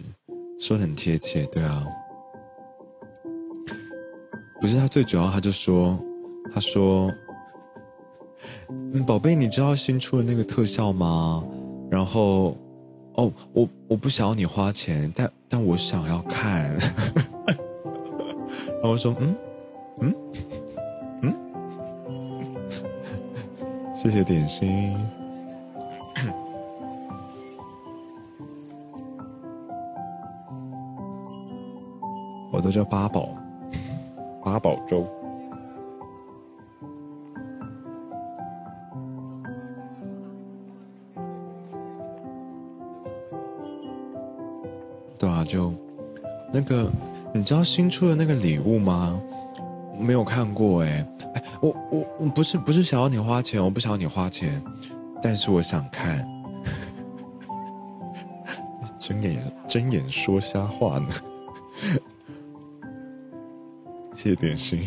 [0.58, 1.86] 说很贴切，对啊，
[4.60, 5.98] 不是他最主要，他就说，
[6.52, 7.12] 他说，
[8.68, 11.44] 嗯，宝贝，你知道新出的那个特效吗？
[11.90, 12.56] 然后，
[13.14, 16.74] 哦，我我不想要你花钱，但但我想要看，
[18.80, 19.36] 然后我说，嗯，
[20.00, 20.14] 嗯。
[23.94, 24.96] 谢谢点心，
[32.64, 33.28] 都叫八宝，
[34.42, 35.06] 八宝粥。
[45.18, 45.74] 对啊，就
[46.50, 46.90] 那个，
[47.34, 49.20] 你知道新出的那个礼物吗？
[49.98, 51.06] 没有看过哎。
[51.60, 54.62] 我我我不是不是想要你花钱，我不想要你花钱，
[55.20, 56.26] 但是我想看，
[58.98, 59.36] 睁眼
[59.68, 61.08] 睁眼说瞎话呢。
[64.24, 64.82] 谢谢点心。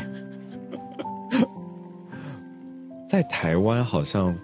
[3.07, 4.35] 在台湾好像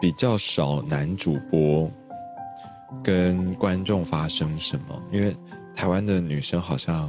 [0.00, 1.88] 比较少男主播
[3.00, 5.36] 跟观众发生什么，因为
[5.72, 7.08] 台湾的女生好像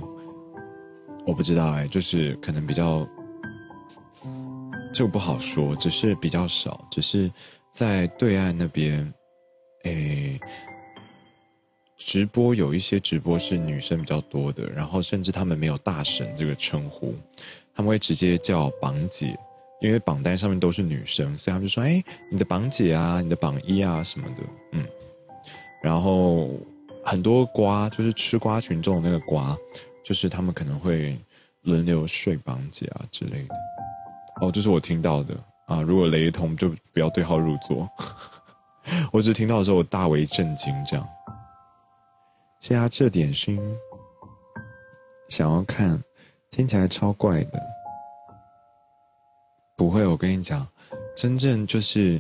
[1.26, 3.08] 我不知道哎，就是可能比较。
[4.94, 7.30] 这个不好说，只是比较少，只是
[7.72, 9.12] 在对岸那边，
[9.84, 10.40] 诶，
[11.98, 17.16] 直播有一些直播是女生比较多的，然后甚至他们没有大神这个称呼，
[17.74, 19.38] 他们会直接叫榜姐，
[19.82, 24.86] 因为榜单上面都是女生，所以他们就说：“哎，你的榜姐啊，你的榜一啊什么的。”嗯，
[25.82, 26.50] 然后
[27.04, 29.58] 很多瓜就是吃瓜群众那个瓜，
[30.04, 31.18] 就是他们可能会
[31.62, 33.56] 轮流睡榜姐啊之类的。
[34.42, 35.34] 哦，这是我听到的
[35.66, 35.82] 啊！
[35.82, 37.90] 如果雷同，就不要对号入座。
[39.14, 40.74] 我只听到的时候，我大为震惊。
[40.86, 41.08] 这样，
[42.68, 43.62] 加这点心。
[45.30, 46.04] 想要看，
[46.50, 47.62] 听起来超怪的。
[49.78, 50.68] 不会，我跟你讲，
[51.16, 52.20] 真正就是，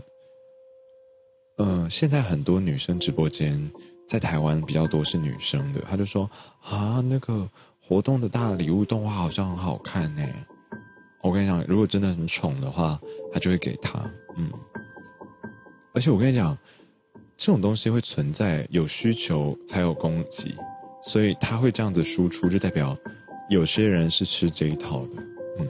[1.57, 3.59] 嗯，现在很多女生直播间
[4.07, 6.29] 在台湾比较多是女生的，她就说
[6.61, 7.49] 啊，那个
[7.81, 10.23] 活动的大礼物动画好像很好看呢。
[11.23, 13.01] 我跟你讲，如果真的很宠的话，
[13.33, 13.99] 他就会给他。
[14.37, 14.51] 嗯，
[15.95, 16.55] 而且我跟你讲，
[17.37, 20.55] 这种东西会存在，有需求才有供给，
[21.03, 22.97] 所以他会这样子输出，就代表
[23.49, 25.23] 有些人是吃这一套的。
[25.59, 25.67] 嗯，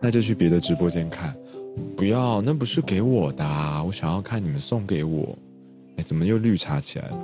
[0.00, 1.34] 那就去别的直播间看。
[1.96, 3.44] 不要，那不是给我的，
[3.84, 5.36] 我想要看你们送给我。
[5.96, 7.18] 哎，怎么又绿茶起来了？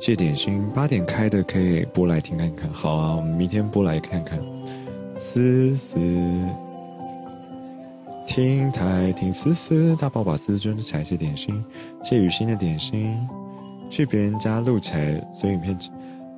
[0.00, 2.70] 谢点心，八点开的可以播来听看看。
[2.70, 4.38] 好啊，我们明天播来看看。
[5.18, 5.98] 思思，
[8.26, 11.62] 听台听思思，大宝把思思捐起来谢点心，
[12.02, 13.16] 谢雨欣的点心，
[13.90, 15.78] 去别人家录起来，所以影片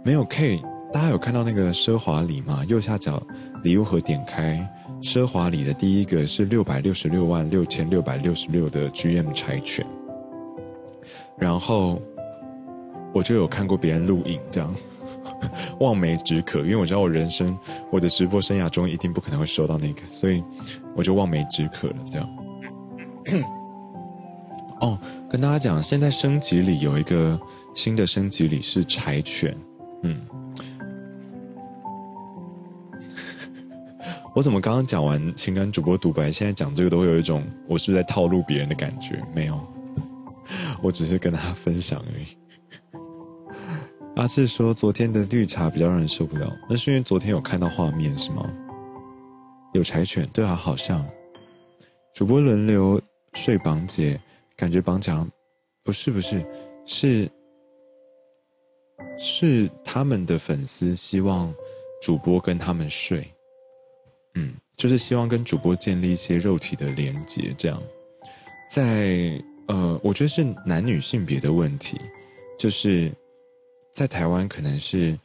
[0.05, 0.61] 没有 K。
[0.93, 2.65] 大家有看到那个奢华礼吗？
[2.69, 3.23] 右下角
[3.63, 4.67] 礼物盒点开，
[5.01, 9.85] 奢华礼的第一个是六百六十六万六千六百六十六的 GM 柴犬，
[11.39, 12.01] 然后
[13.13, 14.75] 我就有看过别人录影这样。
[15.81, 17.57] 望梅止渴，因为我知道我人生
[17.91, 20.43] 我的直播生涯中一定不可能会收到那个，所以
[20.97, 21.97] 我就望梅止渴了。
[22.11, 22.29] 这样。
[24.81, 24.99] 哦，
[25.31, 27.39] 跟大家讲，现在升级里有一个
[27.75, 29.57] 新的升级里是柴犬。
[30.03, 30.21] 嗯，
[34.35, 39.19] 我怎么刚刚讲完情感主播独白，现在讲这个都会有一种我是不是在套路别人的感觉？
[39.35, 39.59] 没有，
[40.83, 42.27] 我只是跟大家分享而已。
[44.17, 48.47] 阿志说：“昨天的绿茶比较让人受不了，那是因为昨天有看到画面是吗？
[49.77, 51.07] 有柴犬，对啊，好像
[52.15, 53.01] 主播轮流
[53.35, 54.21] 睡绑姐，
[54.57, 55.29] 感觉绑讲
[55.85, 56.45] 不是不是
[56.85, 57.31] 是
[59.19, 61.55] 是他们的粉丝希望
[62.03, 63.27] 主播跟他们睡，
[64.35, 67.83] 嗯，就是希望跟主播建立一些肉体的连接，这样
[68.69, 72.01] 在呃，我觉得是男女性别的问题，
[72.59, 73.13] 就是。”
[73.97, 75.19] 在台湾可能是，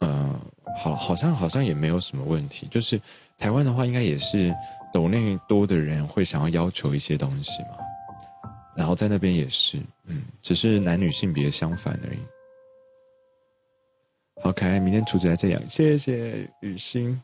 [0.00, 0.38] 呃，
[0.76, 2.68] 好，好像好像也没有什么问题。
[2.70, 3.00] 就是
[3.40, 4.54] 台湾的话，应该也是
[4.92, 7.70] 抖内多的人会想要要求一些东西嘛。
[8.76, 12.18] 然后在那边也是，嗯，只是男女性别相反而已。
[14.42, 17.20] 好可爱，明天厨子来这样，谢谢雨欣，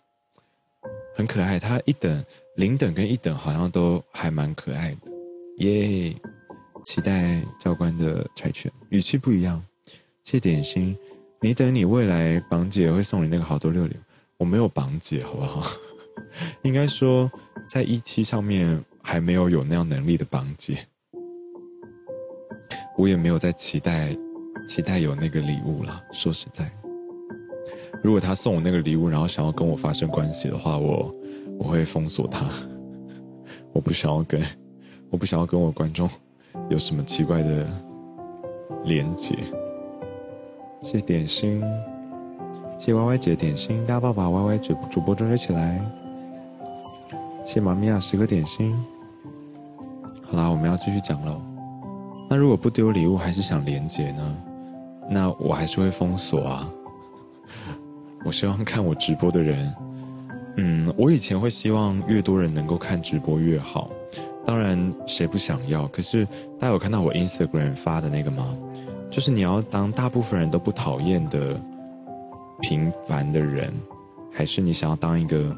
[1.15, 1.59] 很可爱。
[1.59, 2.25] 他一等、
[2.57, 5.11] 零等跟一等好像都还蛮可爱的，
[5.59, 6.15] 耶！
[6.85, 9.63] 期待教官的柴犬，语气不一样。
[10.25, 10.97] 谢点心，
[11.41, 13.97] 你等你未来绑姐会送你那个好多六六，
[14.37, 15.63] 我没有绑姐，好不好？
[16.63, 17.31] 应该说
[17.69, 20.79] 在一期上面还没有有那样能力的绑姐，
[22.97, 24.17] 我也没有在期待
[24.67, 26.03] 期待有那个礼物了。
[26.13, 26.71] 说实在。
[28.03, 31.13] 如果他送我那个礼物，然后想要跟我发生关系的话，我
[31.59, 32.47] 我会封锁他。
[33.73, 34.41] 我不想要跟，
[35.11, 36.09] 我不想要跟我观众
[36.69, 37.67] 有什么奇怪的
[38.85, 39.37] 连接。
[40.83, 41.61] 谢谢点心，
[42.79, 46.06] 谢谢 Y Y 姐点心，大家抱把 Y Y 主主播追起来。
[47.47, 48.77] 谢妈咪呀，十个点心。
[50.25, 51.41] 好啦，我们要继续讲喽。
[52.29, 54.37] 那如果不丢礼物，还是想连接呢？
[55.09, 56.69] 那我还是会封锁啊。
[58.25, 59.73] 我希望看我直播的人，
[60.57, 63.93] 嗯，我以前会希望越多人能够看直播越好。
[64.45, 65.87] 当然，谁不想要？
[65.87, 66.25] 可是
[66.59, 68.57] 大家有看到我 Instagram 发的那个吗？
[69.09, 71.57] 就是你要当大部分人都不讨厌的
[72.61, 73.73] 平凡的人，
[74.33, 75.57] 还是你想要当一个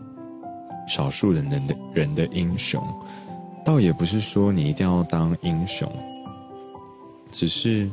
[0.88, 1.60] 少数人的
[1.92, 2.82] 人的英雄？
[3.64, 5.90] 倒也不是说你一定要当英雄，
[7.30, 7.90] 只是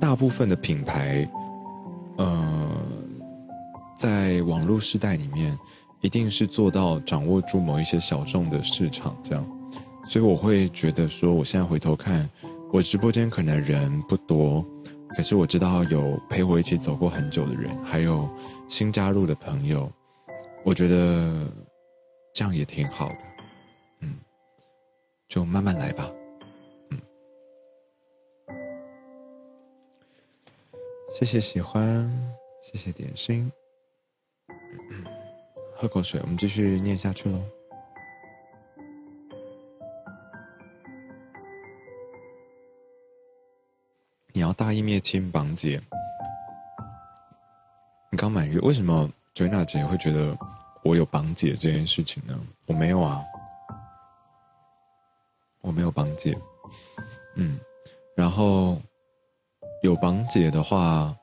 [0.00, 1.28] 大部分的品牌。
[2.16, 2.70] 呃，
[3.98, 5.58] 在网络时代里面，
[6.00, 9.44] 一定是做到掌握住某一些小众的市场，这样，
[10.06, 12.28] 所以我会觉得说，我现在回头看，
[12.72, 14.64] 我直播间可能人不多，
[15.16, 18.28] 可是我知道有陪我一起走过很久的人，还有
[18.68, 19.90] 新加入的朋友，
[20.64, 21.46] 我觉得
[22.32, 23.18] 这样也挺好的，
[24.00, 24.18] 嗯，
[25.28, 26.10] 就慢慢来吧。
[26.90, 26.98] 嗯
[31.12, 32.10] 谢谢喜欢，
[32.62, 33.52] 谢谢点心。
[35.76, 37.38] 喝口水，我们继续念下去喽。
[44.32, 45.80] 你要大义灭亲绑姐，
[48.10, 50.36] 你刚满月，为什么追娜姐会觉得
[50.82, 52.38] 我有绑姐这件事情呢？
[52.66, 53.20] 我没有啊，
[55.60, 56.36] 我没有绑姐。
[57.36, 57.58] 嗯，
[58.16, 58.80] 然后。
[59.82, 61.14] 有绑姐的话，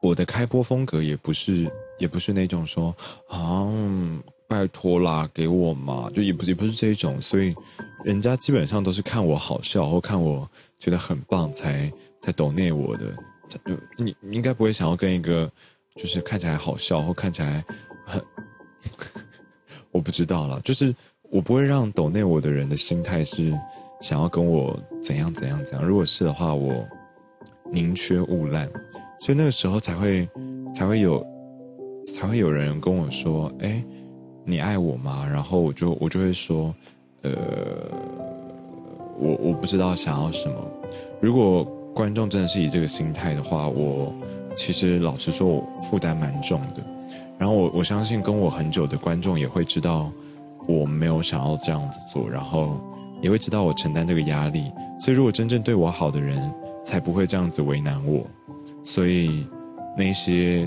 [0.00, 2.96] 我的开播风格也不是，也不是那种说
[3.28, 3.68] 啊，
[4.48, 7.54] 拜托啦，给我嘛，就也不也不是这一种，所以
[8.06, 11.92] 人家基本上都是看我好笑或看我觉得很棒才
[12.22, 13.14] 才抖内我的。
[13.50, 13.58] 就
[13.98, 15.52] 你应该不会想要跟一个
[15.96, 17.64] 就是看起来好笑或看起来
[18.04, 18.22] 很，
[19.90, 20.94] 我不知道了，就是
[21.30, 23.52] 我不会让抖内我的人的心态是
[24.00, 25.86] 想要跟我怎样怎样怎样。
[25.86, 26.86] 如果是的话，我。
[27.72, 28.70] 宁缺毋滥，
[29.18, 30.28] 所以那个时候才会，
[30.72, 31.26] 才会有，
[32.14, 33.84] 才会有人跟我说：“哎，
[34.44, 36.72] 你爱我吗？”然后我就我就会说
[37.22, 37.32] ：“呃，
[39.18, 40.54] 我我不知道想要什么。”
[41.20, 44.14] 如果观众真的是以这个心态的话，我
[44.56, 46.82] 其实老实说，我负担蛮重的。
[47.38, 50.10] 然后我我相信跟我很久的观众也会知道，
[50.66, 52.80] 我没有想要这样子做，然后
[53.20, 54.72] 也会知道我承担这个压力。
[54.98, 56.50] 所以如果真正对我好的人，
[56.82, 58.26] 才不会这样子为难我，
[58.82, 59.46] 所以
[59.96, 60.66] 那些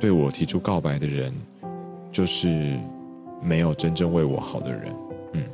[0.00, 1.32] 对我提出告白的人，
[2.10, 2.78] 就是
[3.42, 4.94] 没有真正为我好的人，
[5.34, 5.44] 嗯，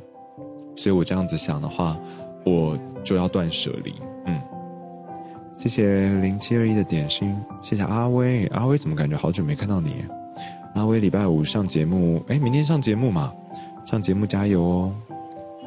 [0.77, 1.99] 所以我这样子想的话，
[2.45, 3.93] 我就要断舍离，
[4.27, 4.41] 嗯。
[5.55, 10.03] 谢谢零七二一的点心，谢谢阿威，阿威怎么感觉好久没看到你？
[10.75, 13.31] 阿威礼拜五上节目，哎，明天上节目嘛，
[13.85, 14.95] 上节目加油哦！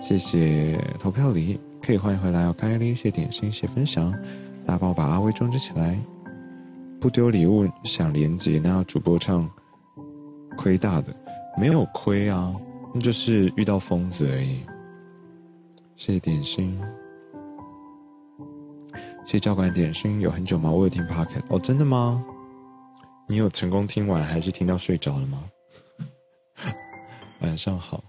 [0.00, 1.58] 谢谢投票礼。
[1.80, 4.10] 可以欢迎回来哦，开一些点心，谢分享，
[4.66, 5.96] 大家帮我把阿威装置起来，
[7.00, 9.48] 不丢礼物想连接，那主播唱，
[10.56, 11.14] 亏大的，
[11.56, 12.52] 没有亏啊，
[12.92, 14.62] 那就是遇到疯子而已。
[15.94, 16.76] 谢谢点心，
[19.26, 20.70] 谢谢教官点心，有很久吗？
[20.70, 22.24] 我有听 Pocket 哦，真的吗？
[23.26, 25.42] 你有成功听完，还是听到睡着了吗？
[27.40, 28.04] 晚上好。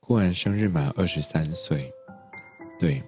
[0.00, 1.88] 过完生日满二十三岁，
[2.80, 3.00] 对。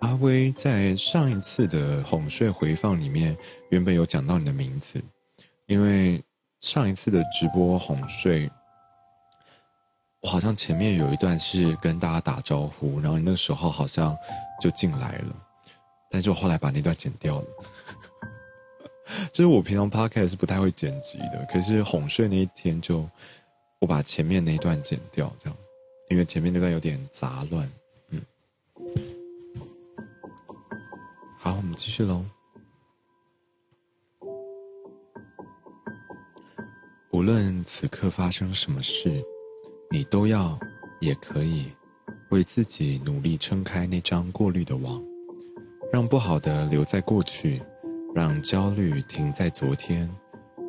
[0.00, 3.34] 阿威在上一次的哄睡回放里面，
[3.70, 5.02] 原本有讲到你的名字，
[5.64, 6.22] 因为
[6.60, 8.50] 上一次的直播哄睡，
[10.20, 14.16] 我好像前面有一段是跟大家打招呼，然后你那时候好像
[14.60, 15.34] 就进来了，
[16.10, 17.46] 但是我后来把那段剪掉了。
[19.32, 23.08] 就是我平常 podcast 是不太会剪辑的，可是哄睡那一天就
[23.78, 25.56] 我把前面那一段剪掉，这样，
[26.10, 27.70] 因为前面那段有点杂乱。
[28.10, 28.20] 嗯，
[31.38, 32.24] 好，我们继续喽。
[37.18, 39.10] 无论此刻发生什么事，
[39.90, 40.56] 你都要，
[41.00, 41.64] 也可以，
[42.30, 45.02] 为自己努力撑开那张过滤的网，
[45.92, 47.60] 让不好的留在过去。
[48.14, 50.08] 让焦虑停在昨天，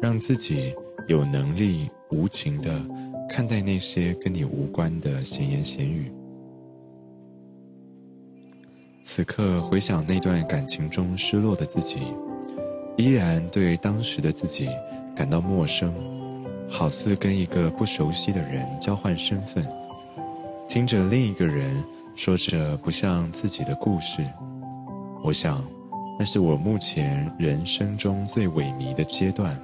[0.02, 0.74] 让自己
[1.08, 2.84] 有能力无情的
[3.30, 6.12] 看待那些跟你无关的闲言闲语。
[9.04, 12.00] 此刻回想那段感情中失落的自己，
[12.97, 14.68] 依然对当时的自己
[15.16, 15.93] 感到陌生，
[16.70, 19.65] 好似跟一个不熟悉的人交换身份，
[20.67, 21.84] 听着另一个人
[22.15, 24.26] 说着不像自己的故事，
[25.24, 25.63] 我想。
[26.22, 29.57] 那是我目前人生中最萎靡的阶段，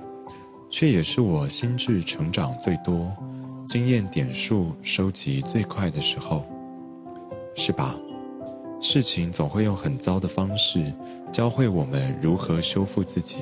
[0.70, 3.12] 却也是我心智成长最多、
[3.68, 6.45] 经验点数收集最快的时候，
[7.58, 7.93] 是吧？
[8.80, 10.93] 事情总会用很糟的方式
[11.30, 13.39] 教会我们如何修复自己，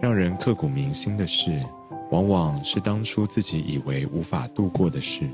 [0.00, 1.60] 让人刻骨铭心的事，
[2.10, 5.28] 往往是当初自己以为无法度过的事。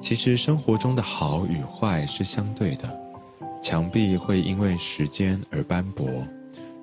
[0.00, 3.00] 其实生活中的好与坏是相对的。
[3.62, 6.06] 墙壁会因为时间而斑驳，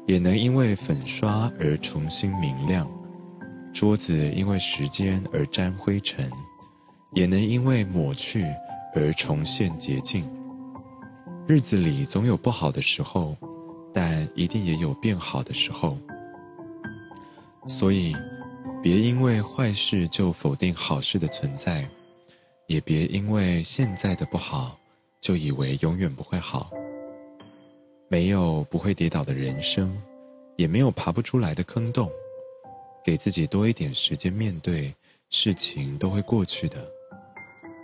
[0.08, 2.88] 也能因为粉刷而重新明亮；
[3.72, 6.28] 桌子因为时间而沾灰尘，
[7.14, 8.44] 也能因为抹去
[8.96, 10.28] 而重现洁净。
[11.48, 13.38] 日子里总有不好的时候，
[13.94, 15.96] 但一定也有变好的时候。
[17.68, 18.16] 所以，
[18.82, 21.88] 别因为坏事就否定好事的存在，
[22.68, 24.78] 也别因为现在的不好。
[25.22, 26.72] 就以为永远不会好，
[28.08, 29.96] 没有不会跌倒的人生，
[30.56, 32.10] 也没有爬不出来的坑洞，
[33.04, 34.92] 给自己多一点时间面对
[35.30, 36.84] 事情，都会过去的，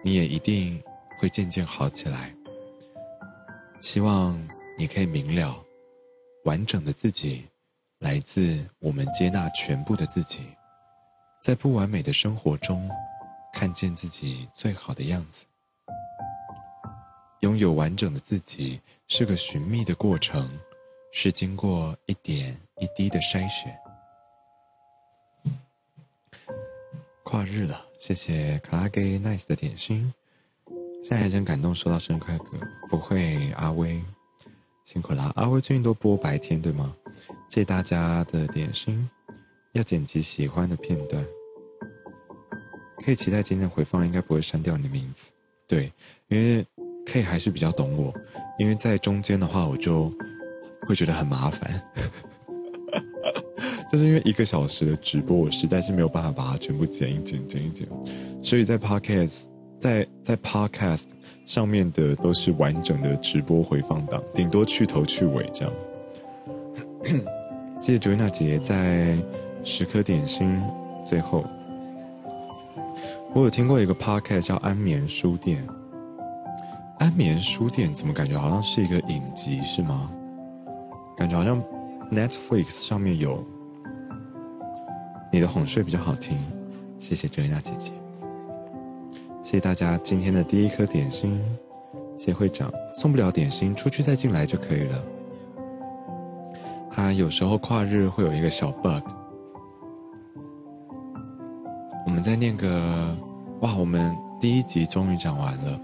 [0.03, 0.81] 你也一定
[1.19, 2.35] 会渐渐好起来。
[3.81, 4.35] 希望
[4.75, 5.63] 你可以明了，
[6.45, 7.45] 完整的自己，
[7.99, 10.41] 来自我们接纳全部的自己，
[11.41, 12.87] 在不完美的生活中，
[13.51, 15.45] 看见自己最好的样子。
[17.39, 20.47] 拥有完整的自己是个寻觅的过程，
[21.11, 23.75] 是经过一点一滴的筛选。
[27.23, 30.13] 跨日了，谢谢卡拉给 nice 的点心，
[31.01, 32.59] 现在还真感动，收到生日快乐歌。
[32.89, 33.99] 不会，阿威
[34.85, 36.95] 辛苦啦，阿威最近都播白天对吗？
[37.49, 39.09] 谢谢大家的点心，
[39.73, 41.25] 要剪辑喜欢的片段，
[43.03, 45.31] 可以期待今天的回放，应该不会删掉你的名字。
[45.67, 45.91] 对，
[46.27, 46.65] 因为。
[47.09, 48.13] K 还是比较懂我，
[48.59, 50.11] 因为在中间的话，我就
[50.81, 51.81] 会觉得很麻烦，
[53.89, 57.87] 就是因为一个小时的直播，我实在是没有办法把它全部剪一剪、剪一剪，
[58.43, 59.45] 所以在 Podcast
[59.79, 61.05] 在在 Podcast
[61.45, 65.73] 上面的都是完整的直播回放档，顶多去头去尾这样。
[67.79, 69.17] 谢谢 Joanna 姐姐在
[69.63, 70.61] 十颗点心
[71.05, 71.45] 最后，
[73.33, 75.65] 我有听过一个 Podcast 叫安眠书店。
[76.99, 80.09] 安眠书店怎么感觉好像是一个影集是吗？
[81.15, 81.63] 感觉好像
[82.11, 83.41] Netflix 上面有。
[85.31, 86.37] 你的哄睡比较好听，
[86.99, 87.91] 谢谢哲娜姐姐，
[89.43, 91.39] 谢谢大家今天的第一颗点心，
[92.17, 95.03] 谢会长送不了点心，出去再进来就可以了。
[96.97, 99.03] 他有时候跨日会有一个小 bug，
[102.07, 103.15] 我们再念个
[103.61, 105.79] 哇，我们第一集终于讲完了。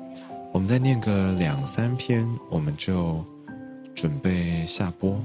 [0.52, 3.24] 我们再念个两三篇，我们就
[3.94, 5.16] 准备下播。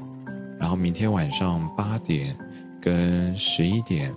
[0.61, 2.37] 然后明天晚上八点
[2.83, 4.15] 跟十一点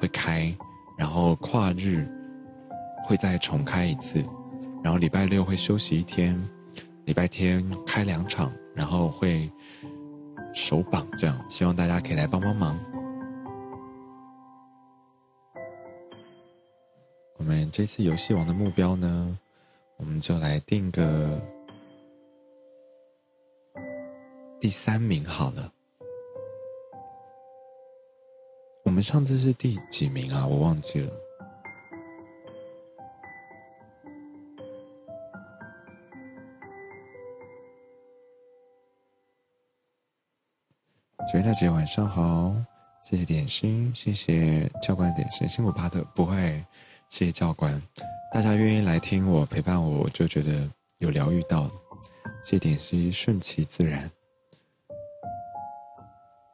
[0.00, 0.54] 会开，
[0.96, 2.08] 然后跨日
[3.04, 4.24] 会再重开一次。
[4.84, 6.40] 然后礼拜六会休息一天，
[7.06, 9.50] 礼拜天开两场，然后会
[10.58, 11.38] 首榜这样。
[11.48, 12.76] 希望大家可以来帮帮忙。
[17.36, 19.38] 我们这次游戏王的目标呢？
[19.98, 21.40] 我们就来定个
[24.60, 25.72] 第三名好了。
[28.82, 30.44] 我们上次是第几名啊？
[30.44, 31.12] 我忘记了。
[41.30, 42.54] 九月大姐晚上好，
[43.02, 46.64] 谢谢点心，谢谢教官点心，辛苦巴特，不会，
[47.10, 47.78] 谢谢教官。
[48.32, 50.66] 大家愿意来听我陪伴我，我就觉得
[51.00, 51.70] 有疗愈到。
[52.44, 54.10] 谢谢点心，顺其自然。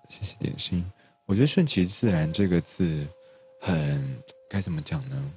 [0.08, 0.84] 谢谢点心。
[1.26, 3.06] 我觉得“顺其自然”这个字，
[3.60, 4.20] 很
[4.50, 5.30] 该怎么讲呢？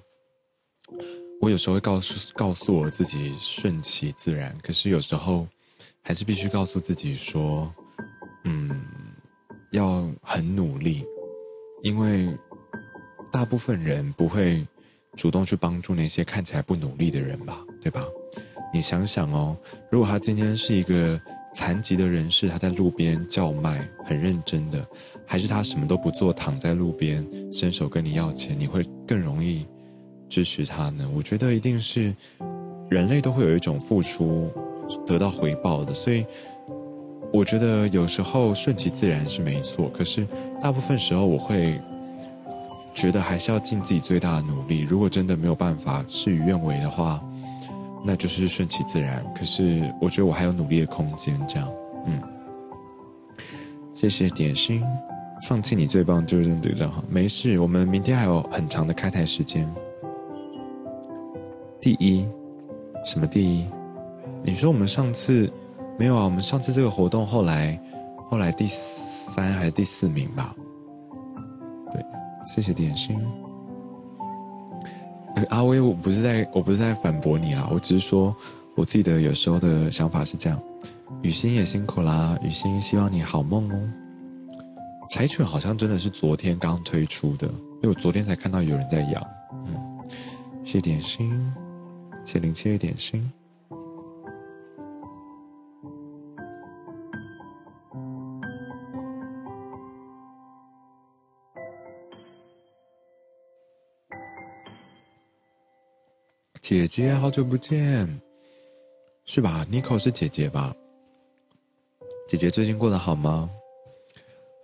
[1.40, 5.48] 我有时候会告诉告诉我自己顺其自然，可是有时候
[6.02, 7.72] 还是必须告诉自己说，
[8.44, 8.84] 嗯，
[9.78, 11.06] 要很努力，
[11.84, 12.28] 因为
[13.32, 14.66] 大部分人不会
[15.16, 18.04] 主动去帮助那些看起来不努力的人吧，对吧？
[18.74, 19.56] 你想想哦，
[19.90, 21.20] 如果他今天是一个。
[21.54, 24.78] 残疾的人士，他在路边叫卖，很认真的；
[25.26, 29.66] 还是他什么都不做，躺在路边伸手跟你要钱，你会更容易
[30.30, 31.10] 支持他呢？
[31.16, 32.16] 我觉得一定是
[32.92, 34.52] 人类都会有一种付出
[35.08, 36.24] 得到回报的，所以
[37.32, 40.28] 我觉得有时候顺其自然是没错，可是
[40.62, 41.80] 大部分时候我会
[42.94, 44.82] 觉得还是要尽自己最大的努力。
[44.82, 47.22] 如果真的没有办法事与愿违的话。
[48.06, 51.68] 那就是顺其自然，可是我觉得我还有努力的空间，这样，
[52.06, 52.22] 嗯，
[53.96, 54.82] 谢谢点心，
[55.42, 59.68] 放弃你最棒就是这个账号，没事，我们明天还有很长的开台时间。
[61.82, 62.26] 第一，
[63.04, 63.66] 什么第一？
[64.44, 65.52] 你说我们上次
[65.98, 66.24] 没有啊？
[66.24, 67.80] 我们上次这个活动后来，
[68.30, 70.56] 后来第三还是第四名吧？
[71.92, 72.06] 对，
[72.46, 73.20] 谢谢点心。
[75.50, 78.36] 阿威，我不是在，我不是在反驳你啦，我只是说，
[78.76, 80.60] 我自己的有时候的想法是这样。
[81.22, 83.80] 雨欣也辛苦啦，雨欣希望你好梦哦。
[85.10, 89.28] 柴犬好像真的是昨天刚推出的，因为我昨天才看到有人在养。
[89.68, 90.00] 嗯，
[90.66, 91.54] 谢点心，
[92.26, 93.32] 谢零七的点心。
[106.70, 108.20] 姐姐，好久不见，
[109.24, 110.76] 是吧？Nico 是姐姐吧？
[112.28, 113.50] 姐姐最近过得好吗？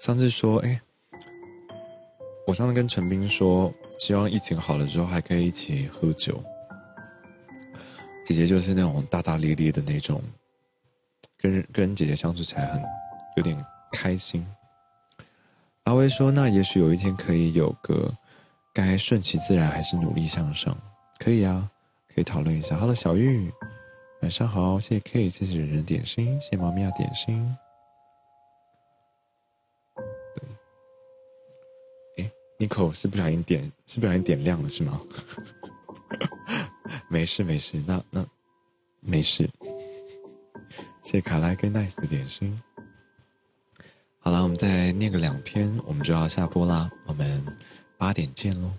[0.01, 0.81] 上次说，哎，
[2.45, 6.43] 我上次跟陈斌说，希望疫情好了之后还可以一起喝酒。
[8.25, 10.21] 姐姐就是那种大大咧咧的那种，
[11.37, 12.83] 跟跟姐姐相处起来很
[13.37, 13.57] 有点
[13.93, 14.45] 开心。
[15.85, 18.13] 阿威说，那也许有一天可以有个，
[18.73, 20.77] 该顺其自然还是努力向上？
[21.17, 21.69] 可以啊。
[22.13, 22.77] 可以讨论一下。
[22.77, 23.51] Hello，小玉，
[24.21, 24.79] 晚上好。
[24.79, 27.57] 谢谢 K，谢谢人人点心，谢谢猫咪要点心。
[30.35, 35.01] 对，哎，Nico 是不小心点，是不小心点亮了是吗？
[37.09, 38.23] 没事没事，那那
[38.99, 39.49] 没事。
[41.01, 42.61] 谢谢卡拉跟 Nice 的点心。
[44.19, 46.89] 好了，我们再念个两篇，我们就要下播啦。
[47.07, 47.43] 我们
[47.97, 48.69] 八点见喽。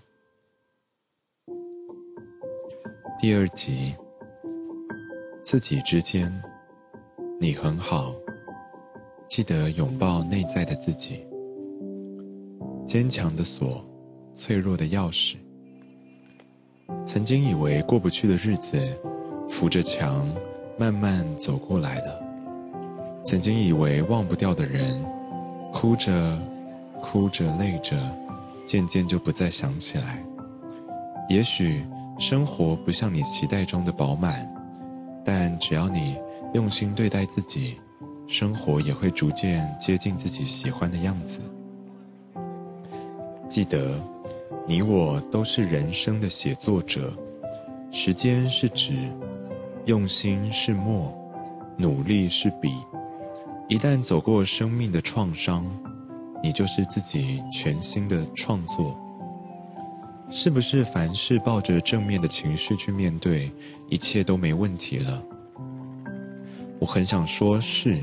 [3.25, 3.95] 第二集，
[5.43, 6.31] 自己之间，
[7.41, 8.13] 你很好，
[9.27, 11.27] 记得拥抱内在的自己。
[12.87, 13.83] 坚强的锁，
[14.35, 15.37] 脆弱的钥匙。
[17.07, 18.79] 曾经以为过不去的日子，
[19.49, 20.31] 扶着墙
[20.77, 22.21] 慢慢走过来了。
[23.25, 25.03] 曾经以为忘不掉的人，
[25.73, 26.39] 哭着，
[27.01, 27.97] 哭着，累着，
[28.67, 30.23] 渐渐就不再想起来。
[31.31, 31.83] 也许。
[32.19, 34.49] 生活不像你期待中的饱满，
[35.25, 36.17] 但只要你
[36.55, 37.77] 用心对待自己，
[38.27, 41.41] 生活也会逐渐接近自己喜欢的样子。
[43.49, 44.01] 记得，
[44.67, 47.13] 你我都是人生的写作者。
[47.91, 48.95] 时间是纸，
[49.85, 51.13] 用心是墨，
[51.77, 52.73] 努力是笔。
[53.69, 55.65] 一旦走过生命的创伤，
[56.43, 58.99] 你就是自己全新的创作。
[60.31, 63.51] 是不是凡事抱着正面的情绪去面对，
[63.89, 65.23] 一切都没问题了？
[66.81, 67.99] 我很想说是，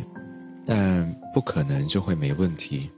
[0.66, 2.90] 但不可能就会没问题。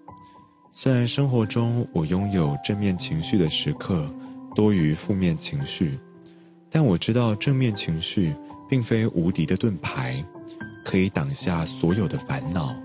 [0.72, 4.08] 虽然生活中我拥有正面情绪的时刻
[4.56, 6.00] 多于负面情绪，
[6.70, 8.36] 但我知道正面情绪
[8.70, 10.24] 并非无敌的盾牌，
[10.86, 12.76] 可以挡下所有的烦恼。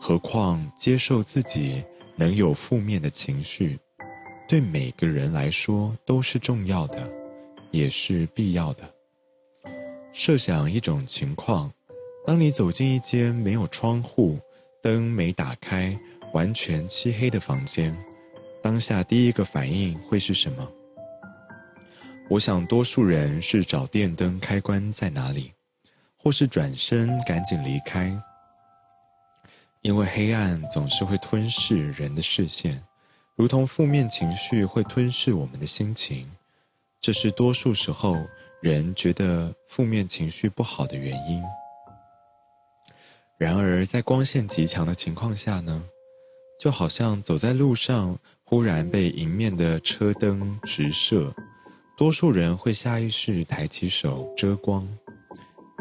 [0.00, 1.82] 何况接受自己
[2.16, 3.78] 能有负面的情绪。
[4.46, 7.10] 对每个人来说都是重要的，
[7.70, 8.82] 也是必要的。
[10.12, 11.72] 设想一种情况：
[12.26, 14.38] 当你走进一间没有窗户、
[14.82, 15.98] 灯没打开、
[16.34, 17.96] 完全漆黑的房间，
[18.62, 20.70] 当下第一个反应会是什么？
[22.28, 25.52] 我想，多数人是找电灯开关在哪里，
[26.16, 28.16] 或是转身赶紧离开，
[29.80, 32.82] 因为黑暗总是会吞噬人的视线。
[33.36, 36.30] 如同负面情绪会吞噬我们的心情，
[37.00, 38.16] 这是多数时候
[38.62, 41.42] 人觉得负面情绪不好的原因。
[43.36, 45.82] 然而，在光线极强的情况下呢，
[46.60, 51.34] 就好像走在路上，忽然被迎面的车灯直射，
[51.96, 54.88] 多数人会下意识抬起手遮光。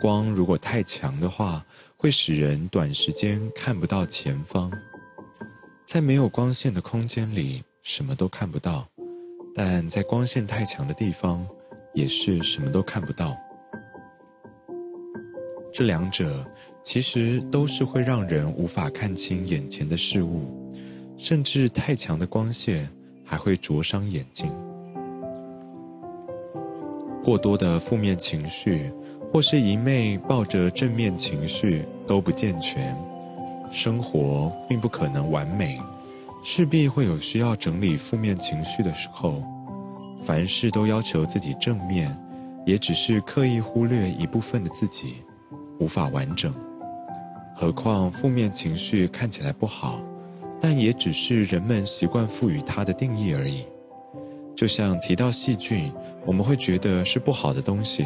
[0.01, 1.63] 光如果太强的话，
[1.95, 4.71] 会使人短时间看不到前方。
[5.93, 8.83] 在没有光线的空间里，什么都看不到；
[9.53, 11.47] 但在光线太强的地方，
[11.93, 13.37] 也是什么都看不到。
[15.71, 16.43] 这两者
[16.81, 20.73] 其实都是会让人无法看清眼前的事物，
[21.15, 22.89] 甚至太强的光线
[23.23, 24.51] 还会灼伤眼睛。
[27.23, 28.91] 过多的负面情绪，
[29.31, 32.97] 或是一昧抱着正面情绪都不健全。
[33.73, 35.81] 生活并不可能完美，
[36.43, 39.43] 势必会有需要整理负面情绪的时候。
[40.21, 42.15] 凡事都要求自己正面，
[42.67, 45.15] 也只是刻意忽略一部分的自己。
[45.79, 46.53] 无法完整，
[47.55, 49.99] 何况负面情绪看起来不好，
[50.61, 53.65] 但也只是人们习惯赋予它的定义而已。
[54.55, 55.91] 就像提到细菌，
[56.27, 58.05] 我们会觉得是不好的东西，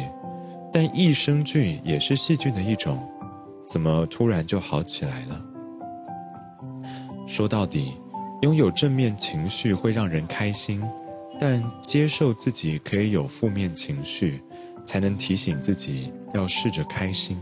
[0.72, 2.98] 但益生菌也是细菌的一种，
[3.68, 5.40] 怎么突然就好起来了？
[7.28, 7.92] 说到底，
[8.40, 10.82] 拥有正面情绪会让人开心，
[11.38, 14.42] 但接受自己可以有负面情绪，
[14.86, 17.38] 才能提醒自己要试着开心。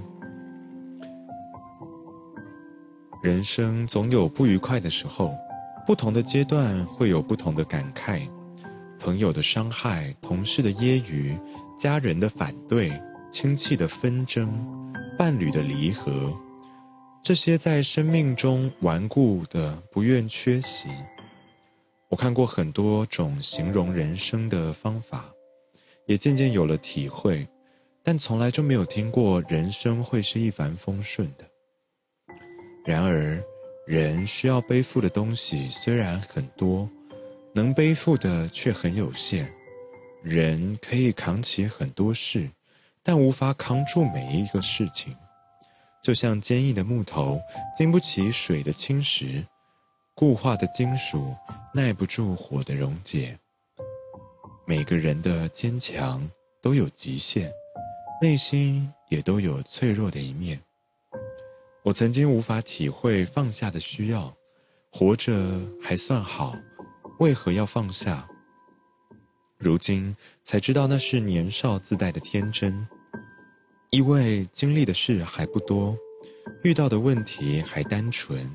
[3.23, 5.33] 人生总有不愉快的时候，
[5.87, 8.29] 不同的阶段会有不同的感慨。
[8.99, 11.39] 朋友的伤害、同事的揶揄、
[11.79, 12.93] 家人的反对、
[13.31, 14.53] 亲戚的纷争、
[15.17, 16.37] 伴侣的离合，
[17.27, 20.89] 这些在生命中顽固的不愿缺席。
[22.09, 25.25] 我看过很多种形容人生的方法，
[26.07, 27.45] 也渐渐有了体会，
[28.05, 31.45] 但从来就没有听过人生会是一帆风顺的。
[32.85, 33.43] 然而，
[33.89, 36.89] 人需要背负的东西虽然很多，
[37.53, 39.53] 能背负的却很有限。
[40.23, 42.49] 人可以扛起很多事，
[43.03, 45.13] 但无法扛住每一个事情。
[46.07, 47.41] 就像坚硬的木头
[47.77, 49.45] 经不起水的侵蚀，
[50.15, 51.35] 固化的金属
[51.75, 53.37] 耐不住火的溶解。
[54.65, 56.25] 每个人的坚强
[56.63, 57.51] 都有极限，
[58.23, 60.61] 内心也都有脆弱的一面。
[61.83, 64.33] 我曾经无法体会放下的需要，
[64.93, 66.55] 活着还算好，
[67.19, 68.29] 为何要放下？
[69.59, 72.87] 如今才知道那是年少自带的天真，
[73.91, 75.97] 因为经历的事还不多，
[76.63, 78.49] 遇到的问题还单纯，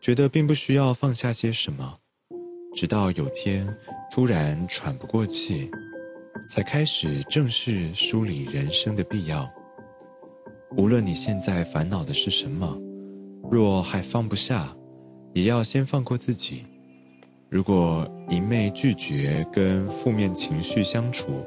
[0.00, 1.98] 觉得并不需要放下些什么。
[2.74, 3.66] 直到有天
[4.10, 5.70] 突然喘不过气，
[6.48, 9.48] 才开始正式梳理人生的必要。
[10.76, 12.76] 无论你现在烦恼的是什么，
[13.48, 14.76] 若还放不下，
[15.32, 16.66] 也要先放过自己。
[17.48, 21.46] 如果一昧拒绝跟负面情绪相处，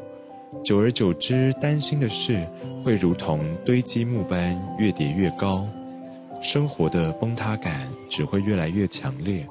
[0.64, 2.46] 久而久之，担心的事
[2.84, 5.66] 会如同堆积木般越叠越高，
[6.42, 9.46] 生活的崩塌感只会越来越强烈。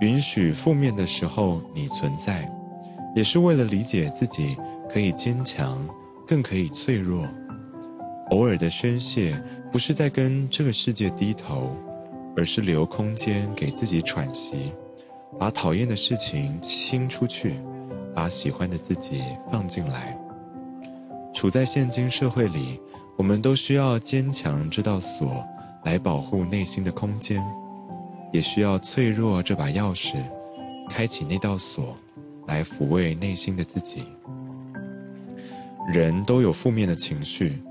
[0.00, 2.50] 允许负面的时候你存在，
[3.14, 4.56] 也是为了理解自己
[4.88, 5.78] 可以坚强，
[6.26, 7.26] 更可以脆弱。
[8.30, 11.74] 偶尔的宣泄，不是在跟这个世界低头，
[12.36, 14.72] 而是留空间给自己喘息，
[15.38, 17.54] 把讨厌的事情清出去，
[18.14, 20.18] 把喜欢的自己放进来。
[21.32, 22.80] 处在现今社会里，
[23.16, 25.44] 我们都需要坚强这道锁
[25.84, 27.42] 来保护内心的空间，
[28.32, 30.16] 也需要脆弱这把钥匙，
[30.88, 31.96] 开启那道锁，
[32.46, 34.04] 来抚慰内心的自己。
[35.92, 37.62] 人都有负面的情绪。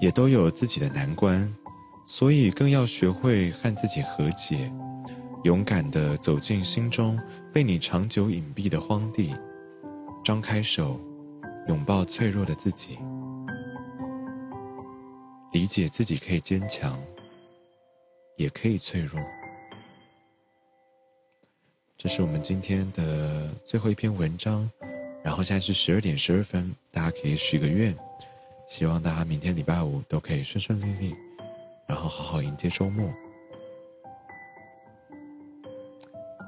[0.00, 1.52] 也都有自己的难关，
[2.06, 4.70] 所以更要学会和自己和解，
[5.42, 7.18] 勇敢地走进心中
[7.52, 9.34] 被你长久隐蔽的荒地，
[10.24, 11.00] 张开手，
[11.68, 12.98] 拥抱脆弱的自己，
[15.52, 17.00] 理解自己可以坚强，
[18.36, 19.18] 也可以脆弱。
[21.96, 24.70] 这是我们今天的最后一篇文章，
[25.24, 27.96] 然后现在是十二点十二分，大家可以许个愿。
[28.68, 31.16] 希望大家明天礼拜五都可以顺顺利利，
[31.86, 33.10] 然后好好迎接周末。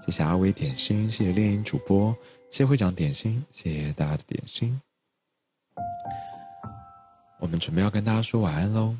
[0.04, 2.14] 谢谢阿威点心，谢谢猎鹰主播，
[2.50, 4.78] 谢会长点心，谢谢大家的点心。
[7.38, 8.94] 我们准备要跟大家说晚安喽，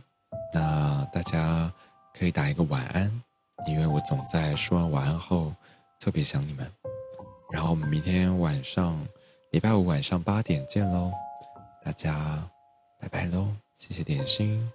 [0.55, 1.71] 那大家
[2.15, 3.23] 可以打一个晚安，
[3.67, 5.53] 因为我总在说完晚安后
[5.99, 6.71] 特别想你们。
[7.51, 8.97] 然后我们明天晚上
[9.51, 11.11] 礼拜五晚上八点见喽，
[11.85, 12.49] 大家
[13.01, 14.71] 拜拜喽，谢谢点心。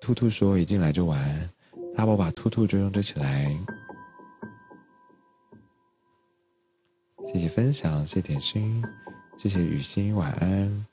[0.00, 1.50] 兔兔说一进来就玩，
[1.96, 3.50] 大宝把兔兔追踪追起来。
[7.26, 8.82] 谢谢分享，谢点心，
[9.36, 10.86] 谢谢雨欣，晚安。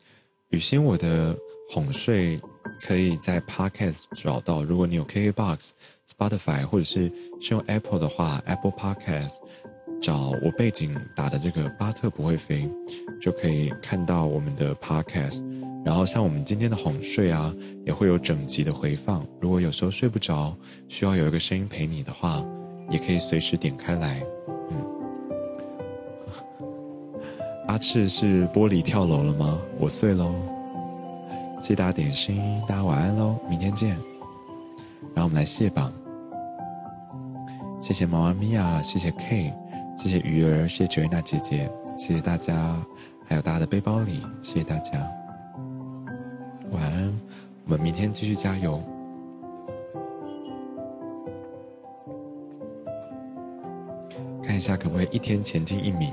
[0.50, 1.38] 雨欣，我的
[1.70, 2.40] 哄睡
[2.82, 5.70] 可以在 Podcast 找到，如果你有 KKBox、
[6.10, 9.36] Spotify 或者是是用 Apple 的话，Apple Podcast。
[10.02, 12.70] 找我背景打的这个巴特不会飞，
[13.22, 15.42] 就可以看到我们的 podcast。
[15.86, 17.56] 然后像我们今天的哄睡啊，
[17.86, 19.26] 也会有整集的回放。
[19.40, 20.54] 如果有时候睡不着，
[20.90, 22.46] 需要有一个声音陪你的话，
[22.92, 24.22] 也可以随时点开来。
[27.68, 29.58] 阿赤是玻璃跳楼了吗？
[29.80, 30.34] 我碎喽！
[31.62, 33.92] 谢谢大家点心，大家晚安喽，明天见。
[35.14, 35.92] 然后我们来卸榜，
[37.82, 39.54] 谢谢毛妈咪呀，谢谢 K。
[39.96, 42.76] 谢谢鱼儿，谢谢九月娜姐姐，谢谢大家，
[43.26, 44.92] 还有大家的背包里，谢谢大家，
[46.72, 47.14] 晚安，
[47.66, 48.82] 我们明天继续加油，
[54.44, 56.12] 看一下可不可以一天前进一名，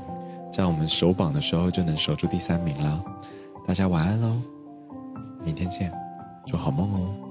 [0.61, 3.03] 那我们守榜的时候就能守住第三名了。
[3.67, 4.37] 大家晚安喽，
[5.43, 5.91] 明天见，
[6.45, 7.30] 做好梦哦。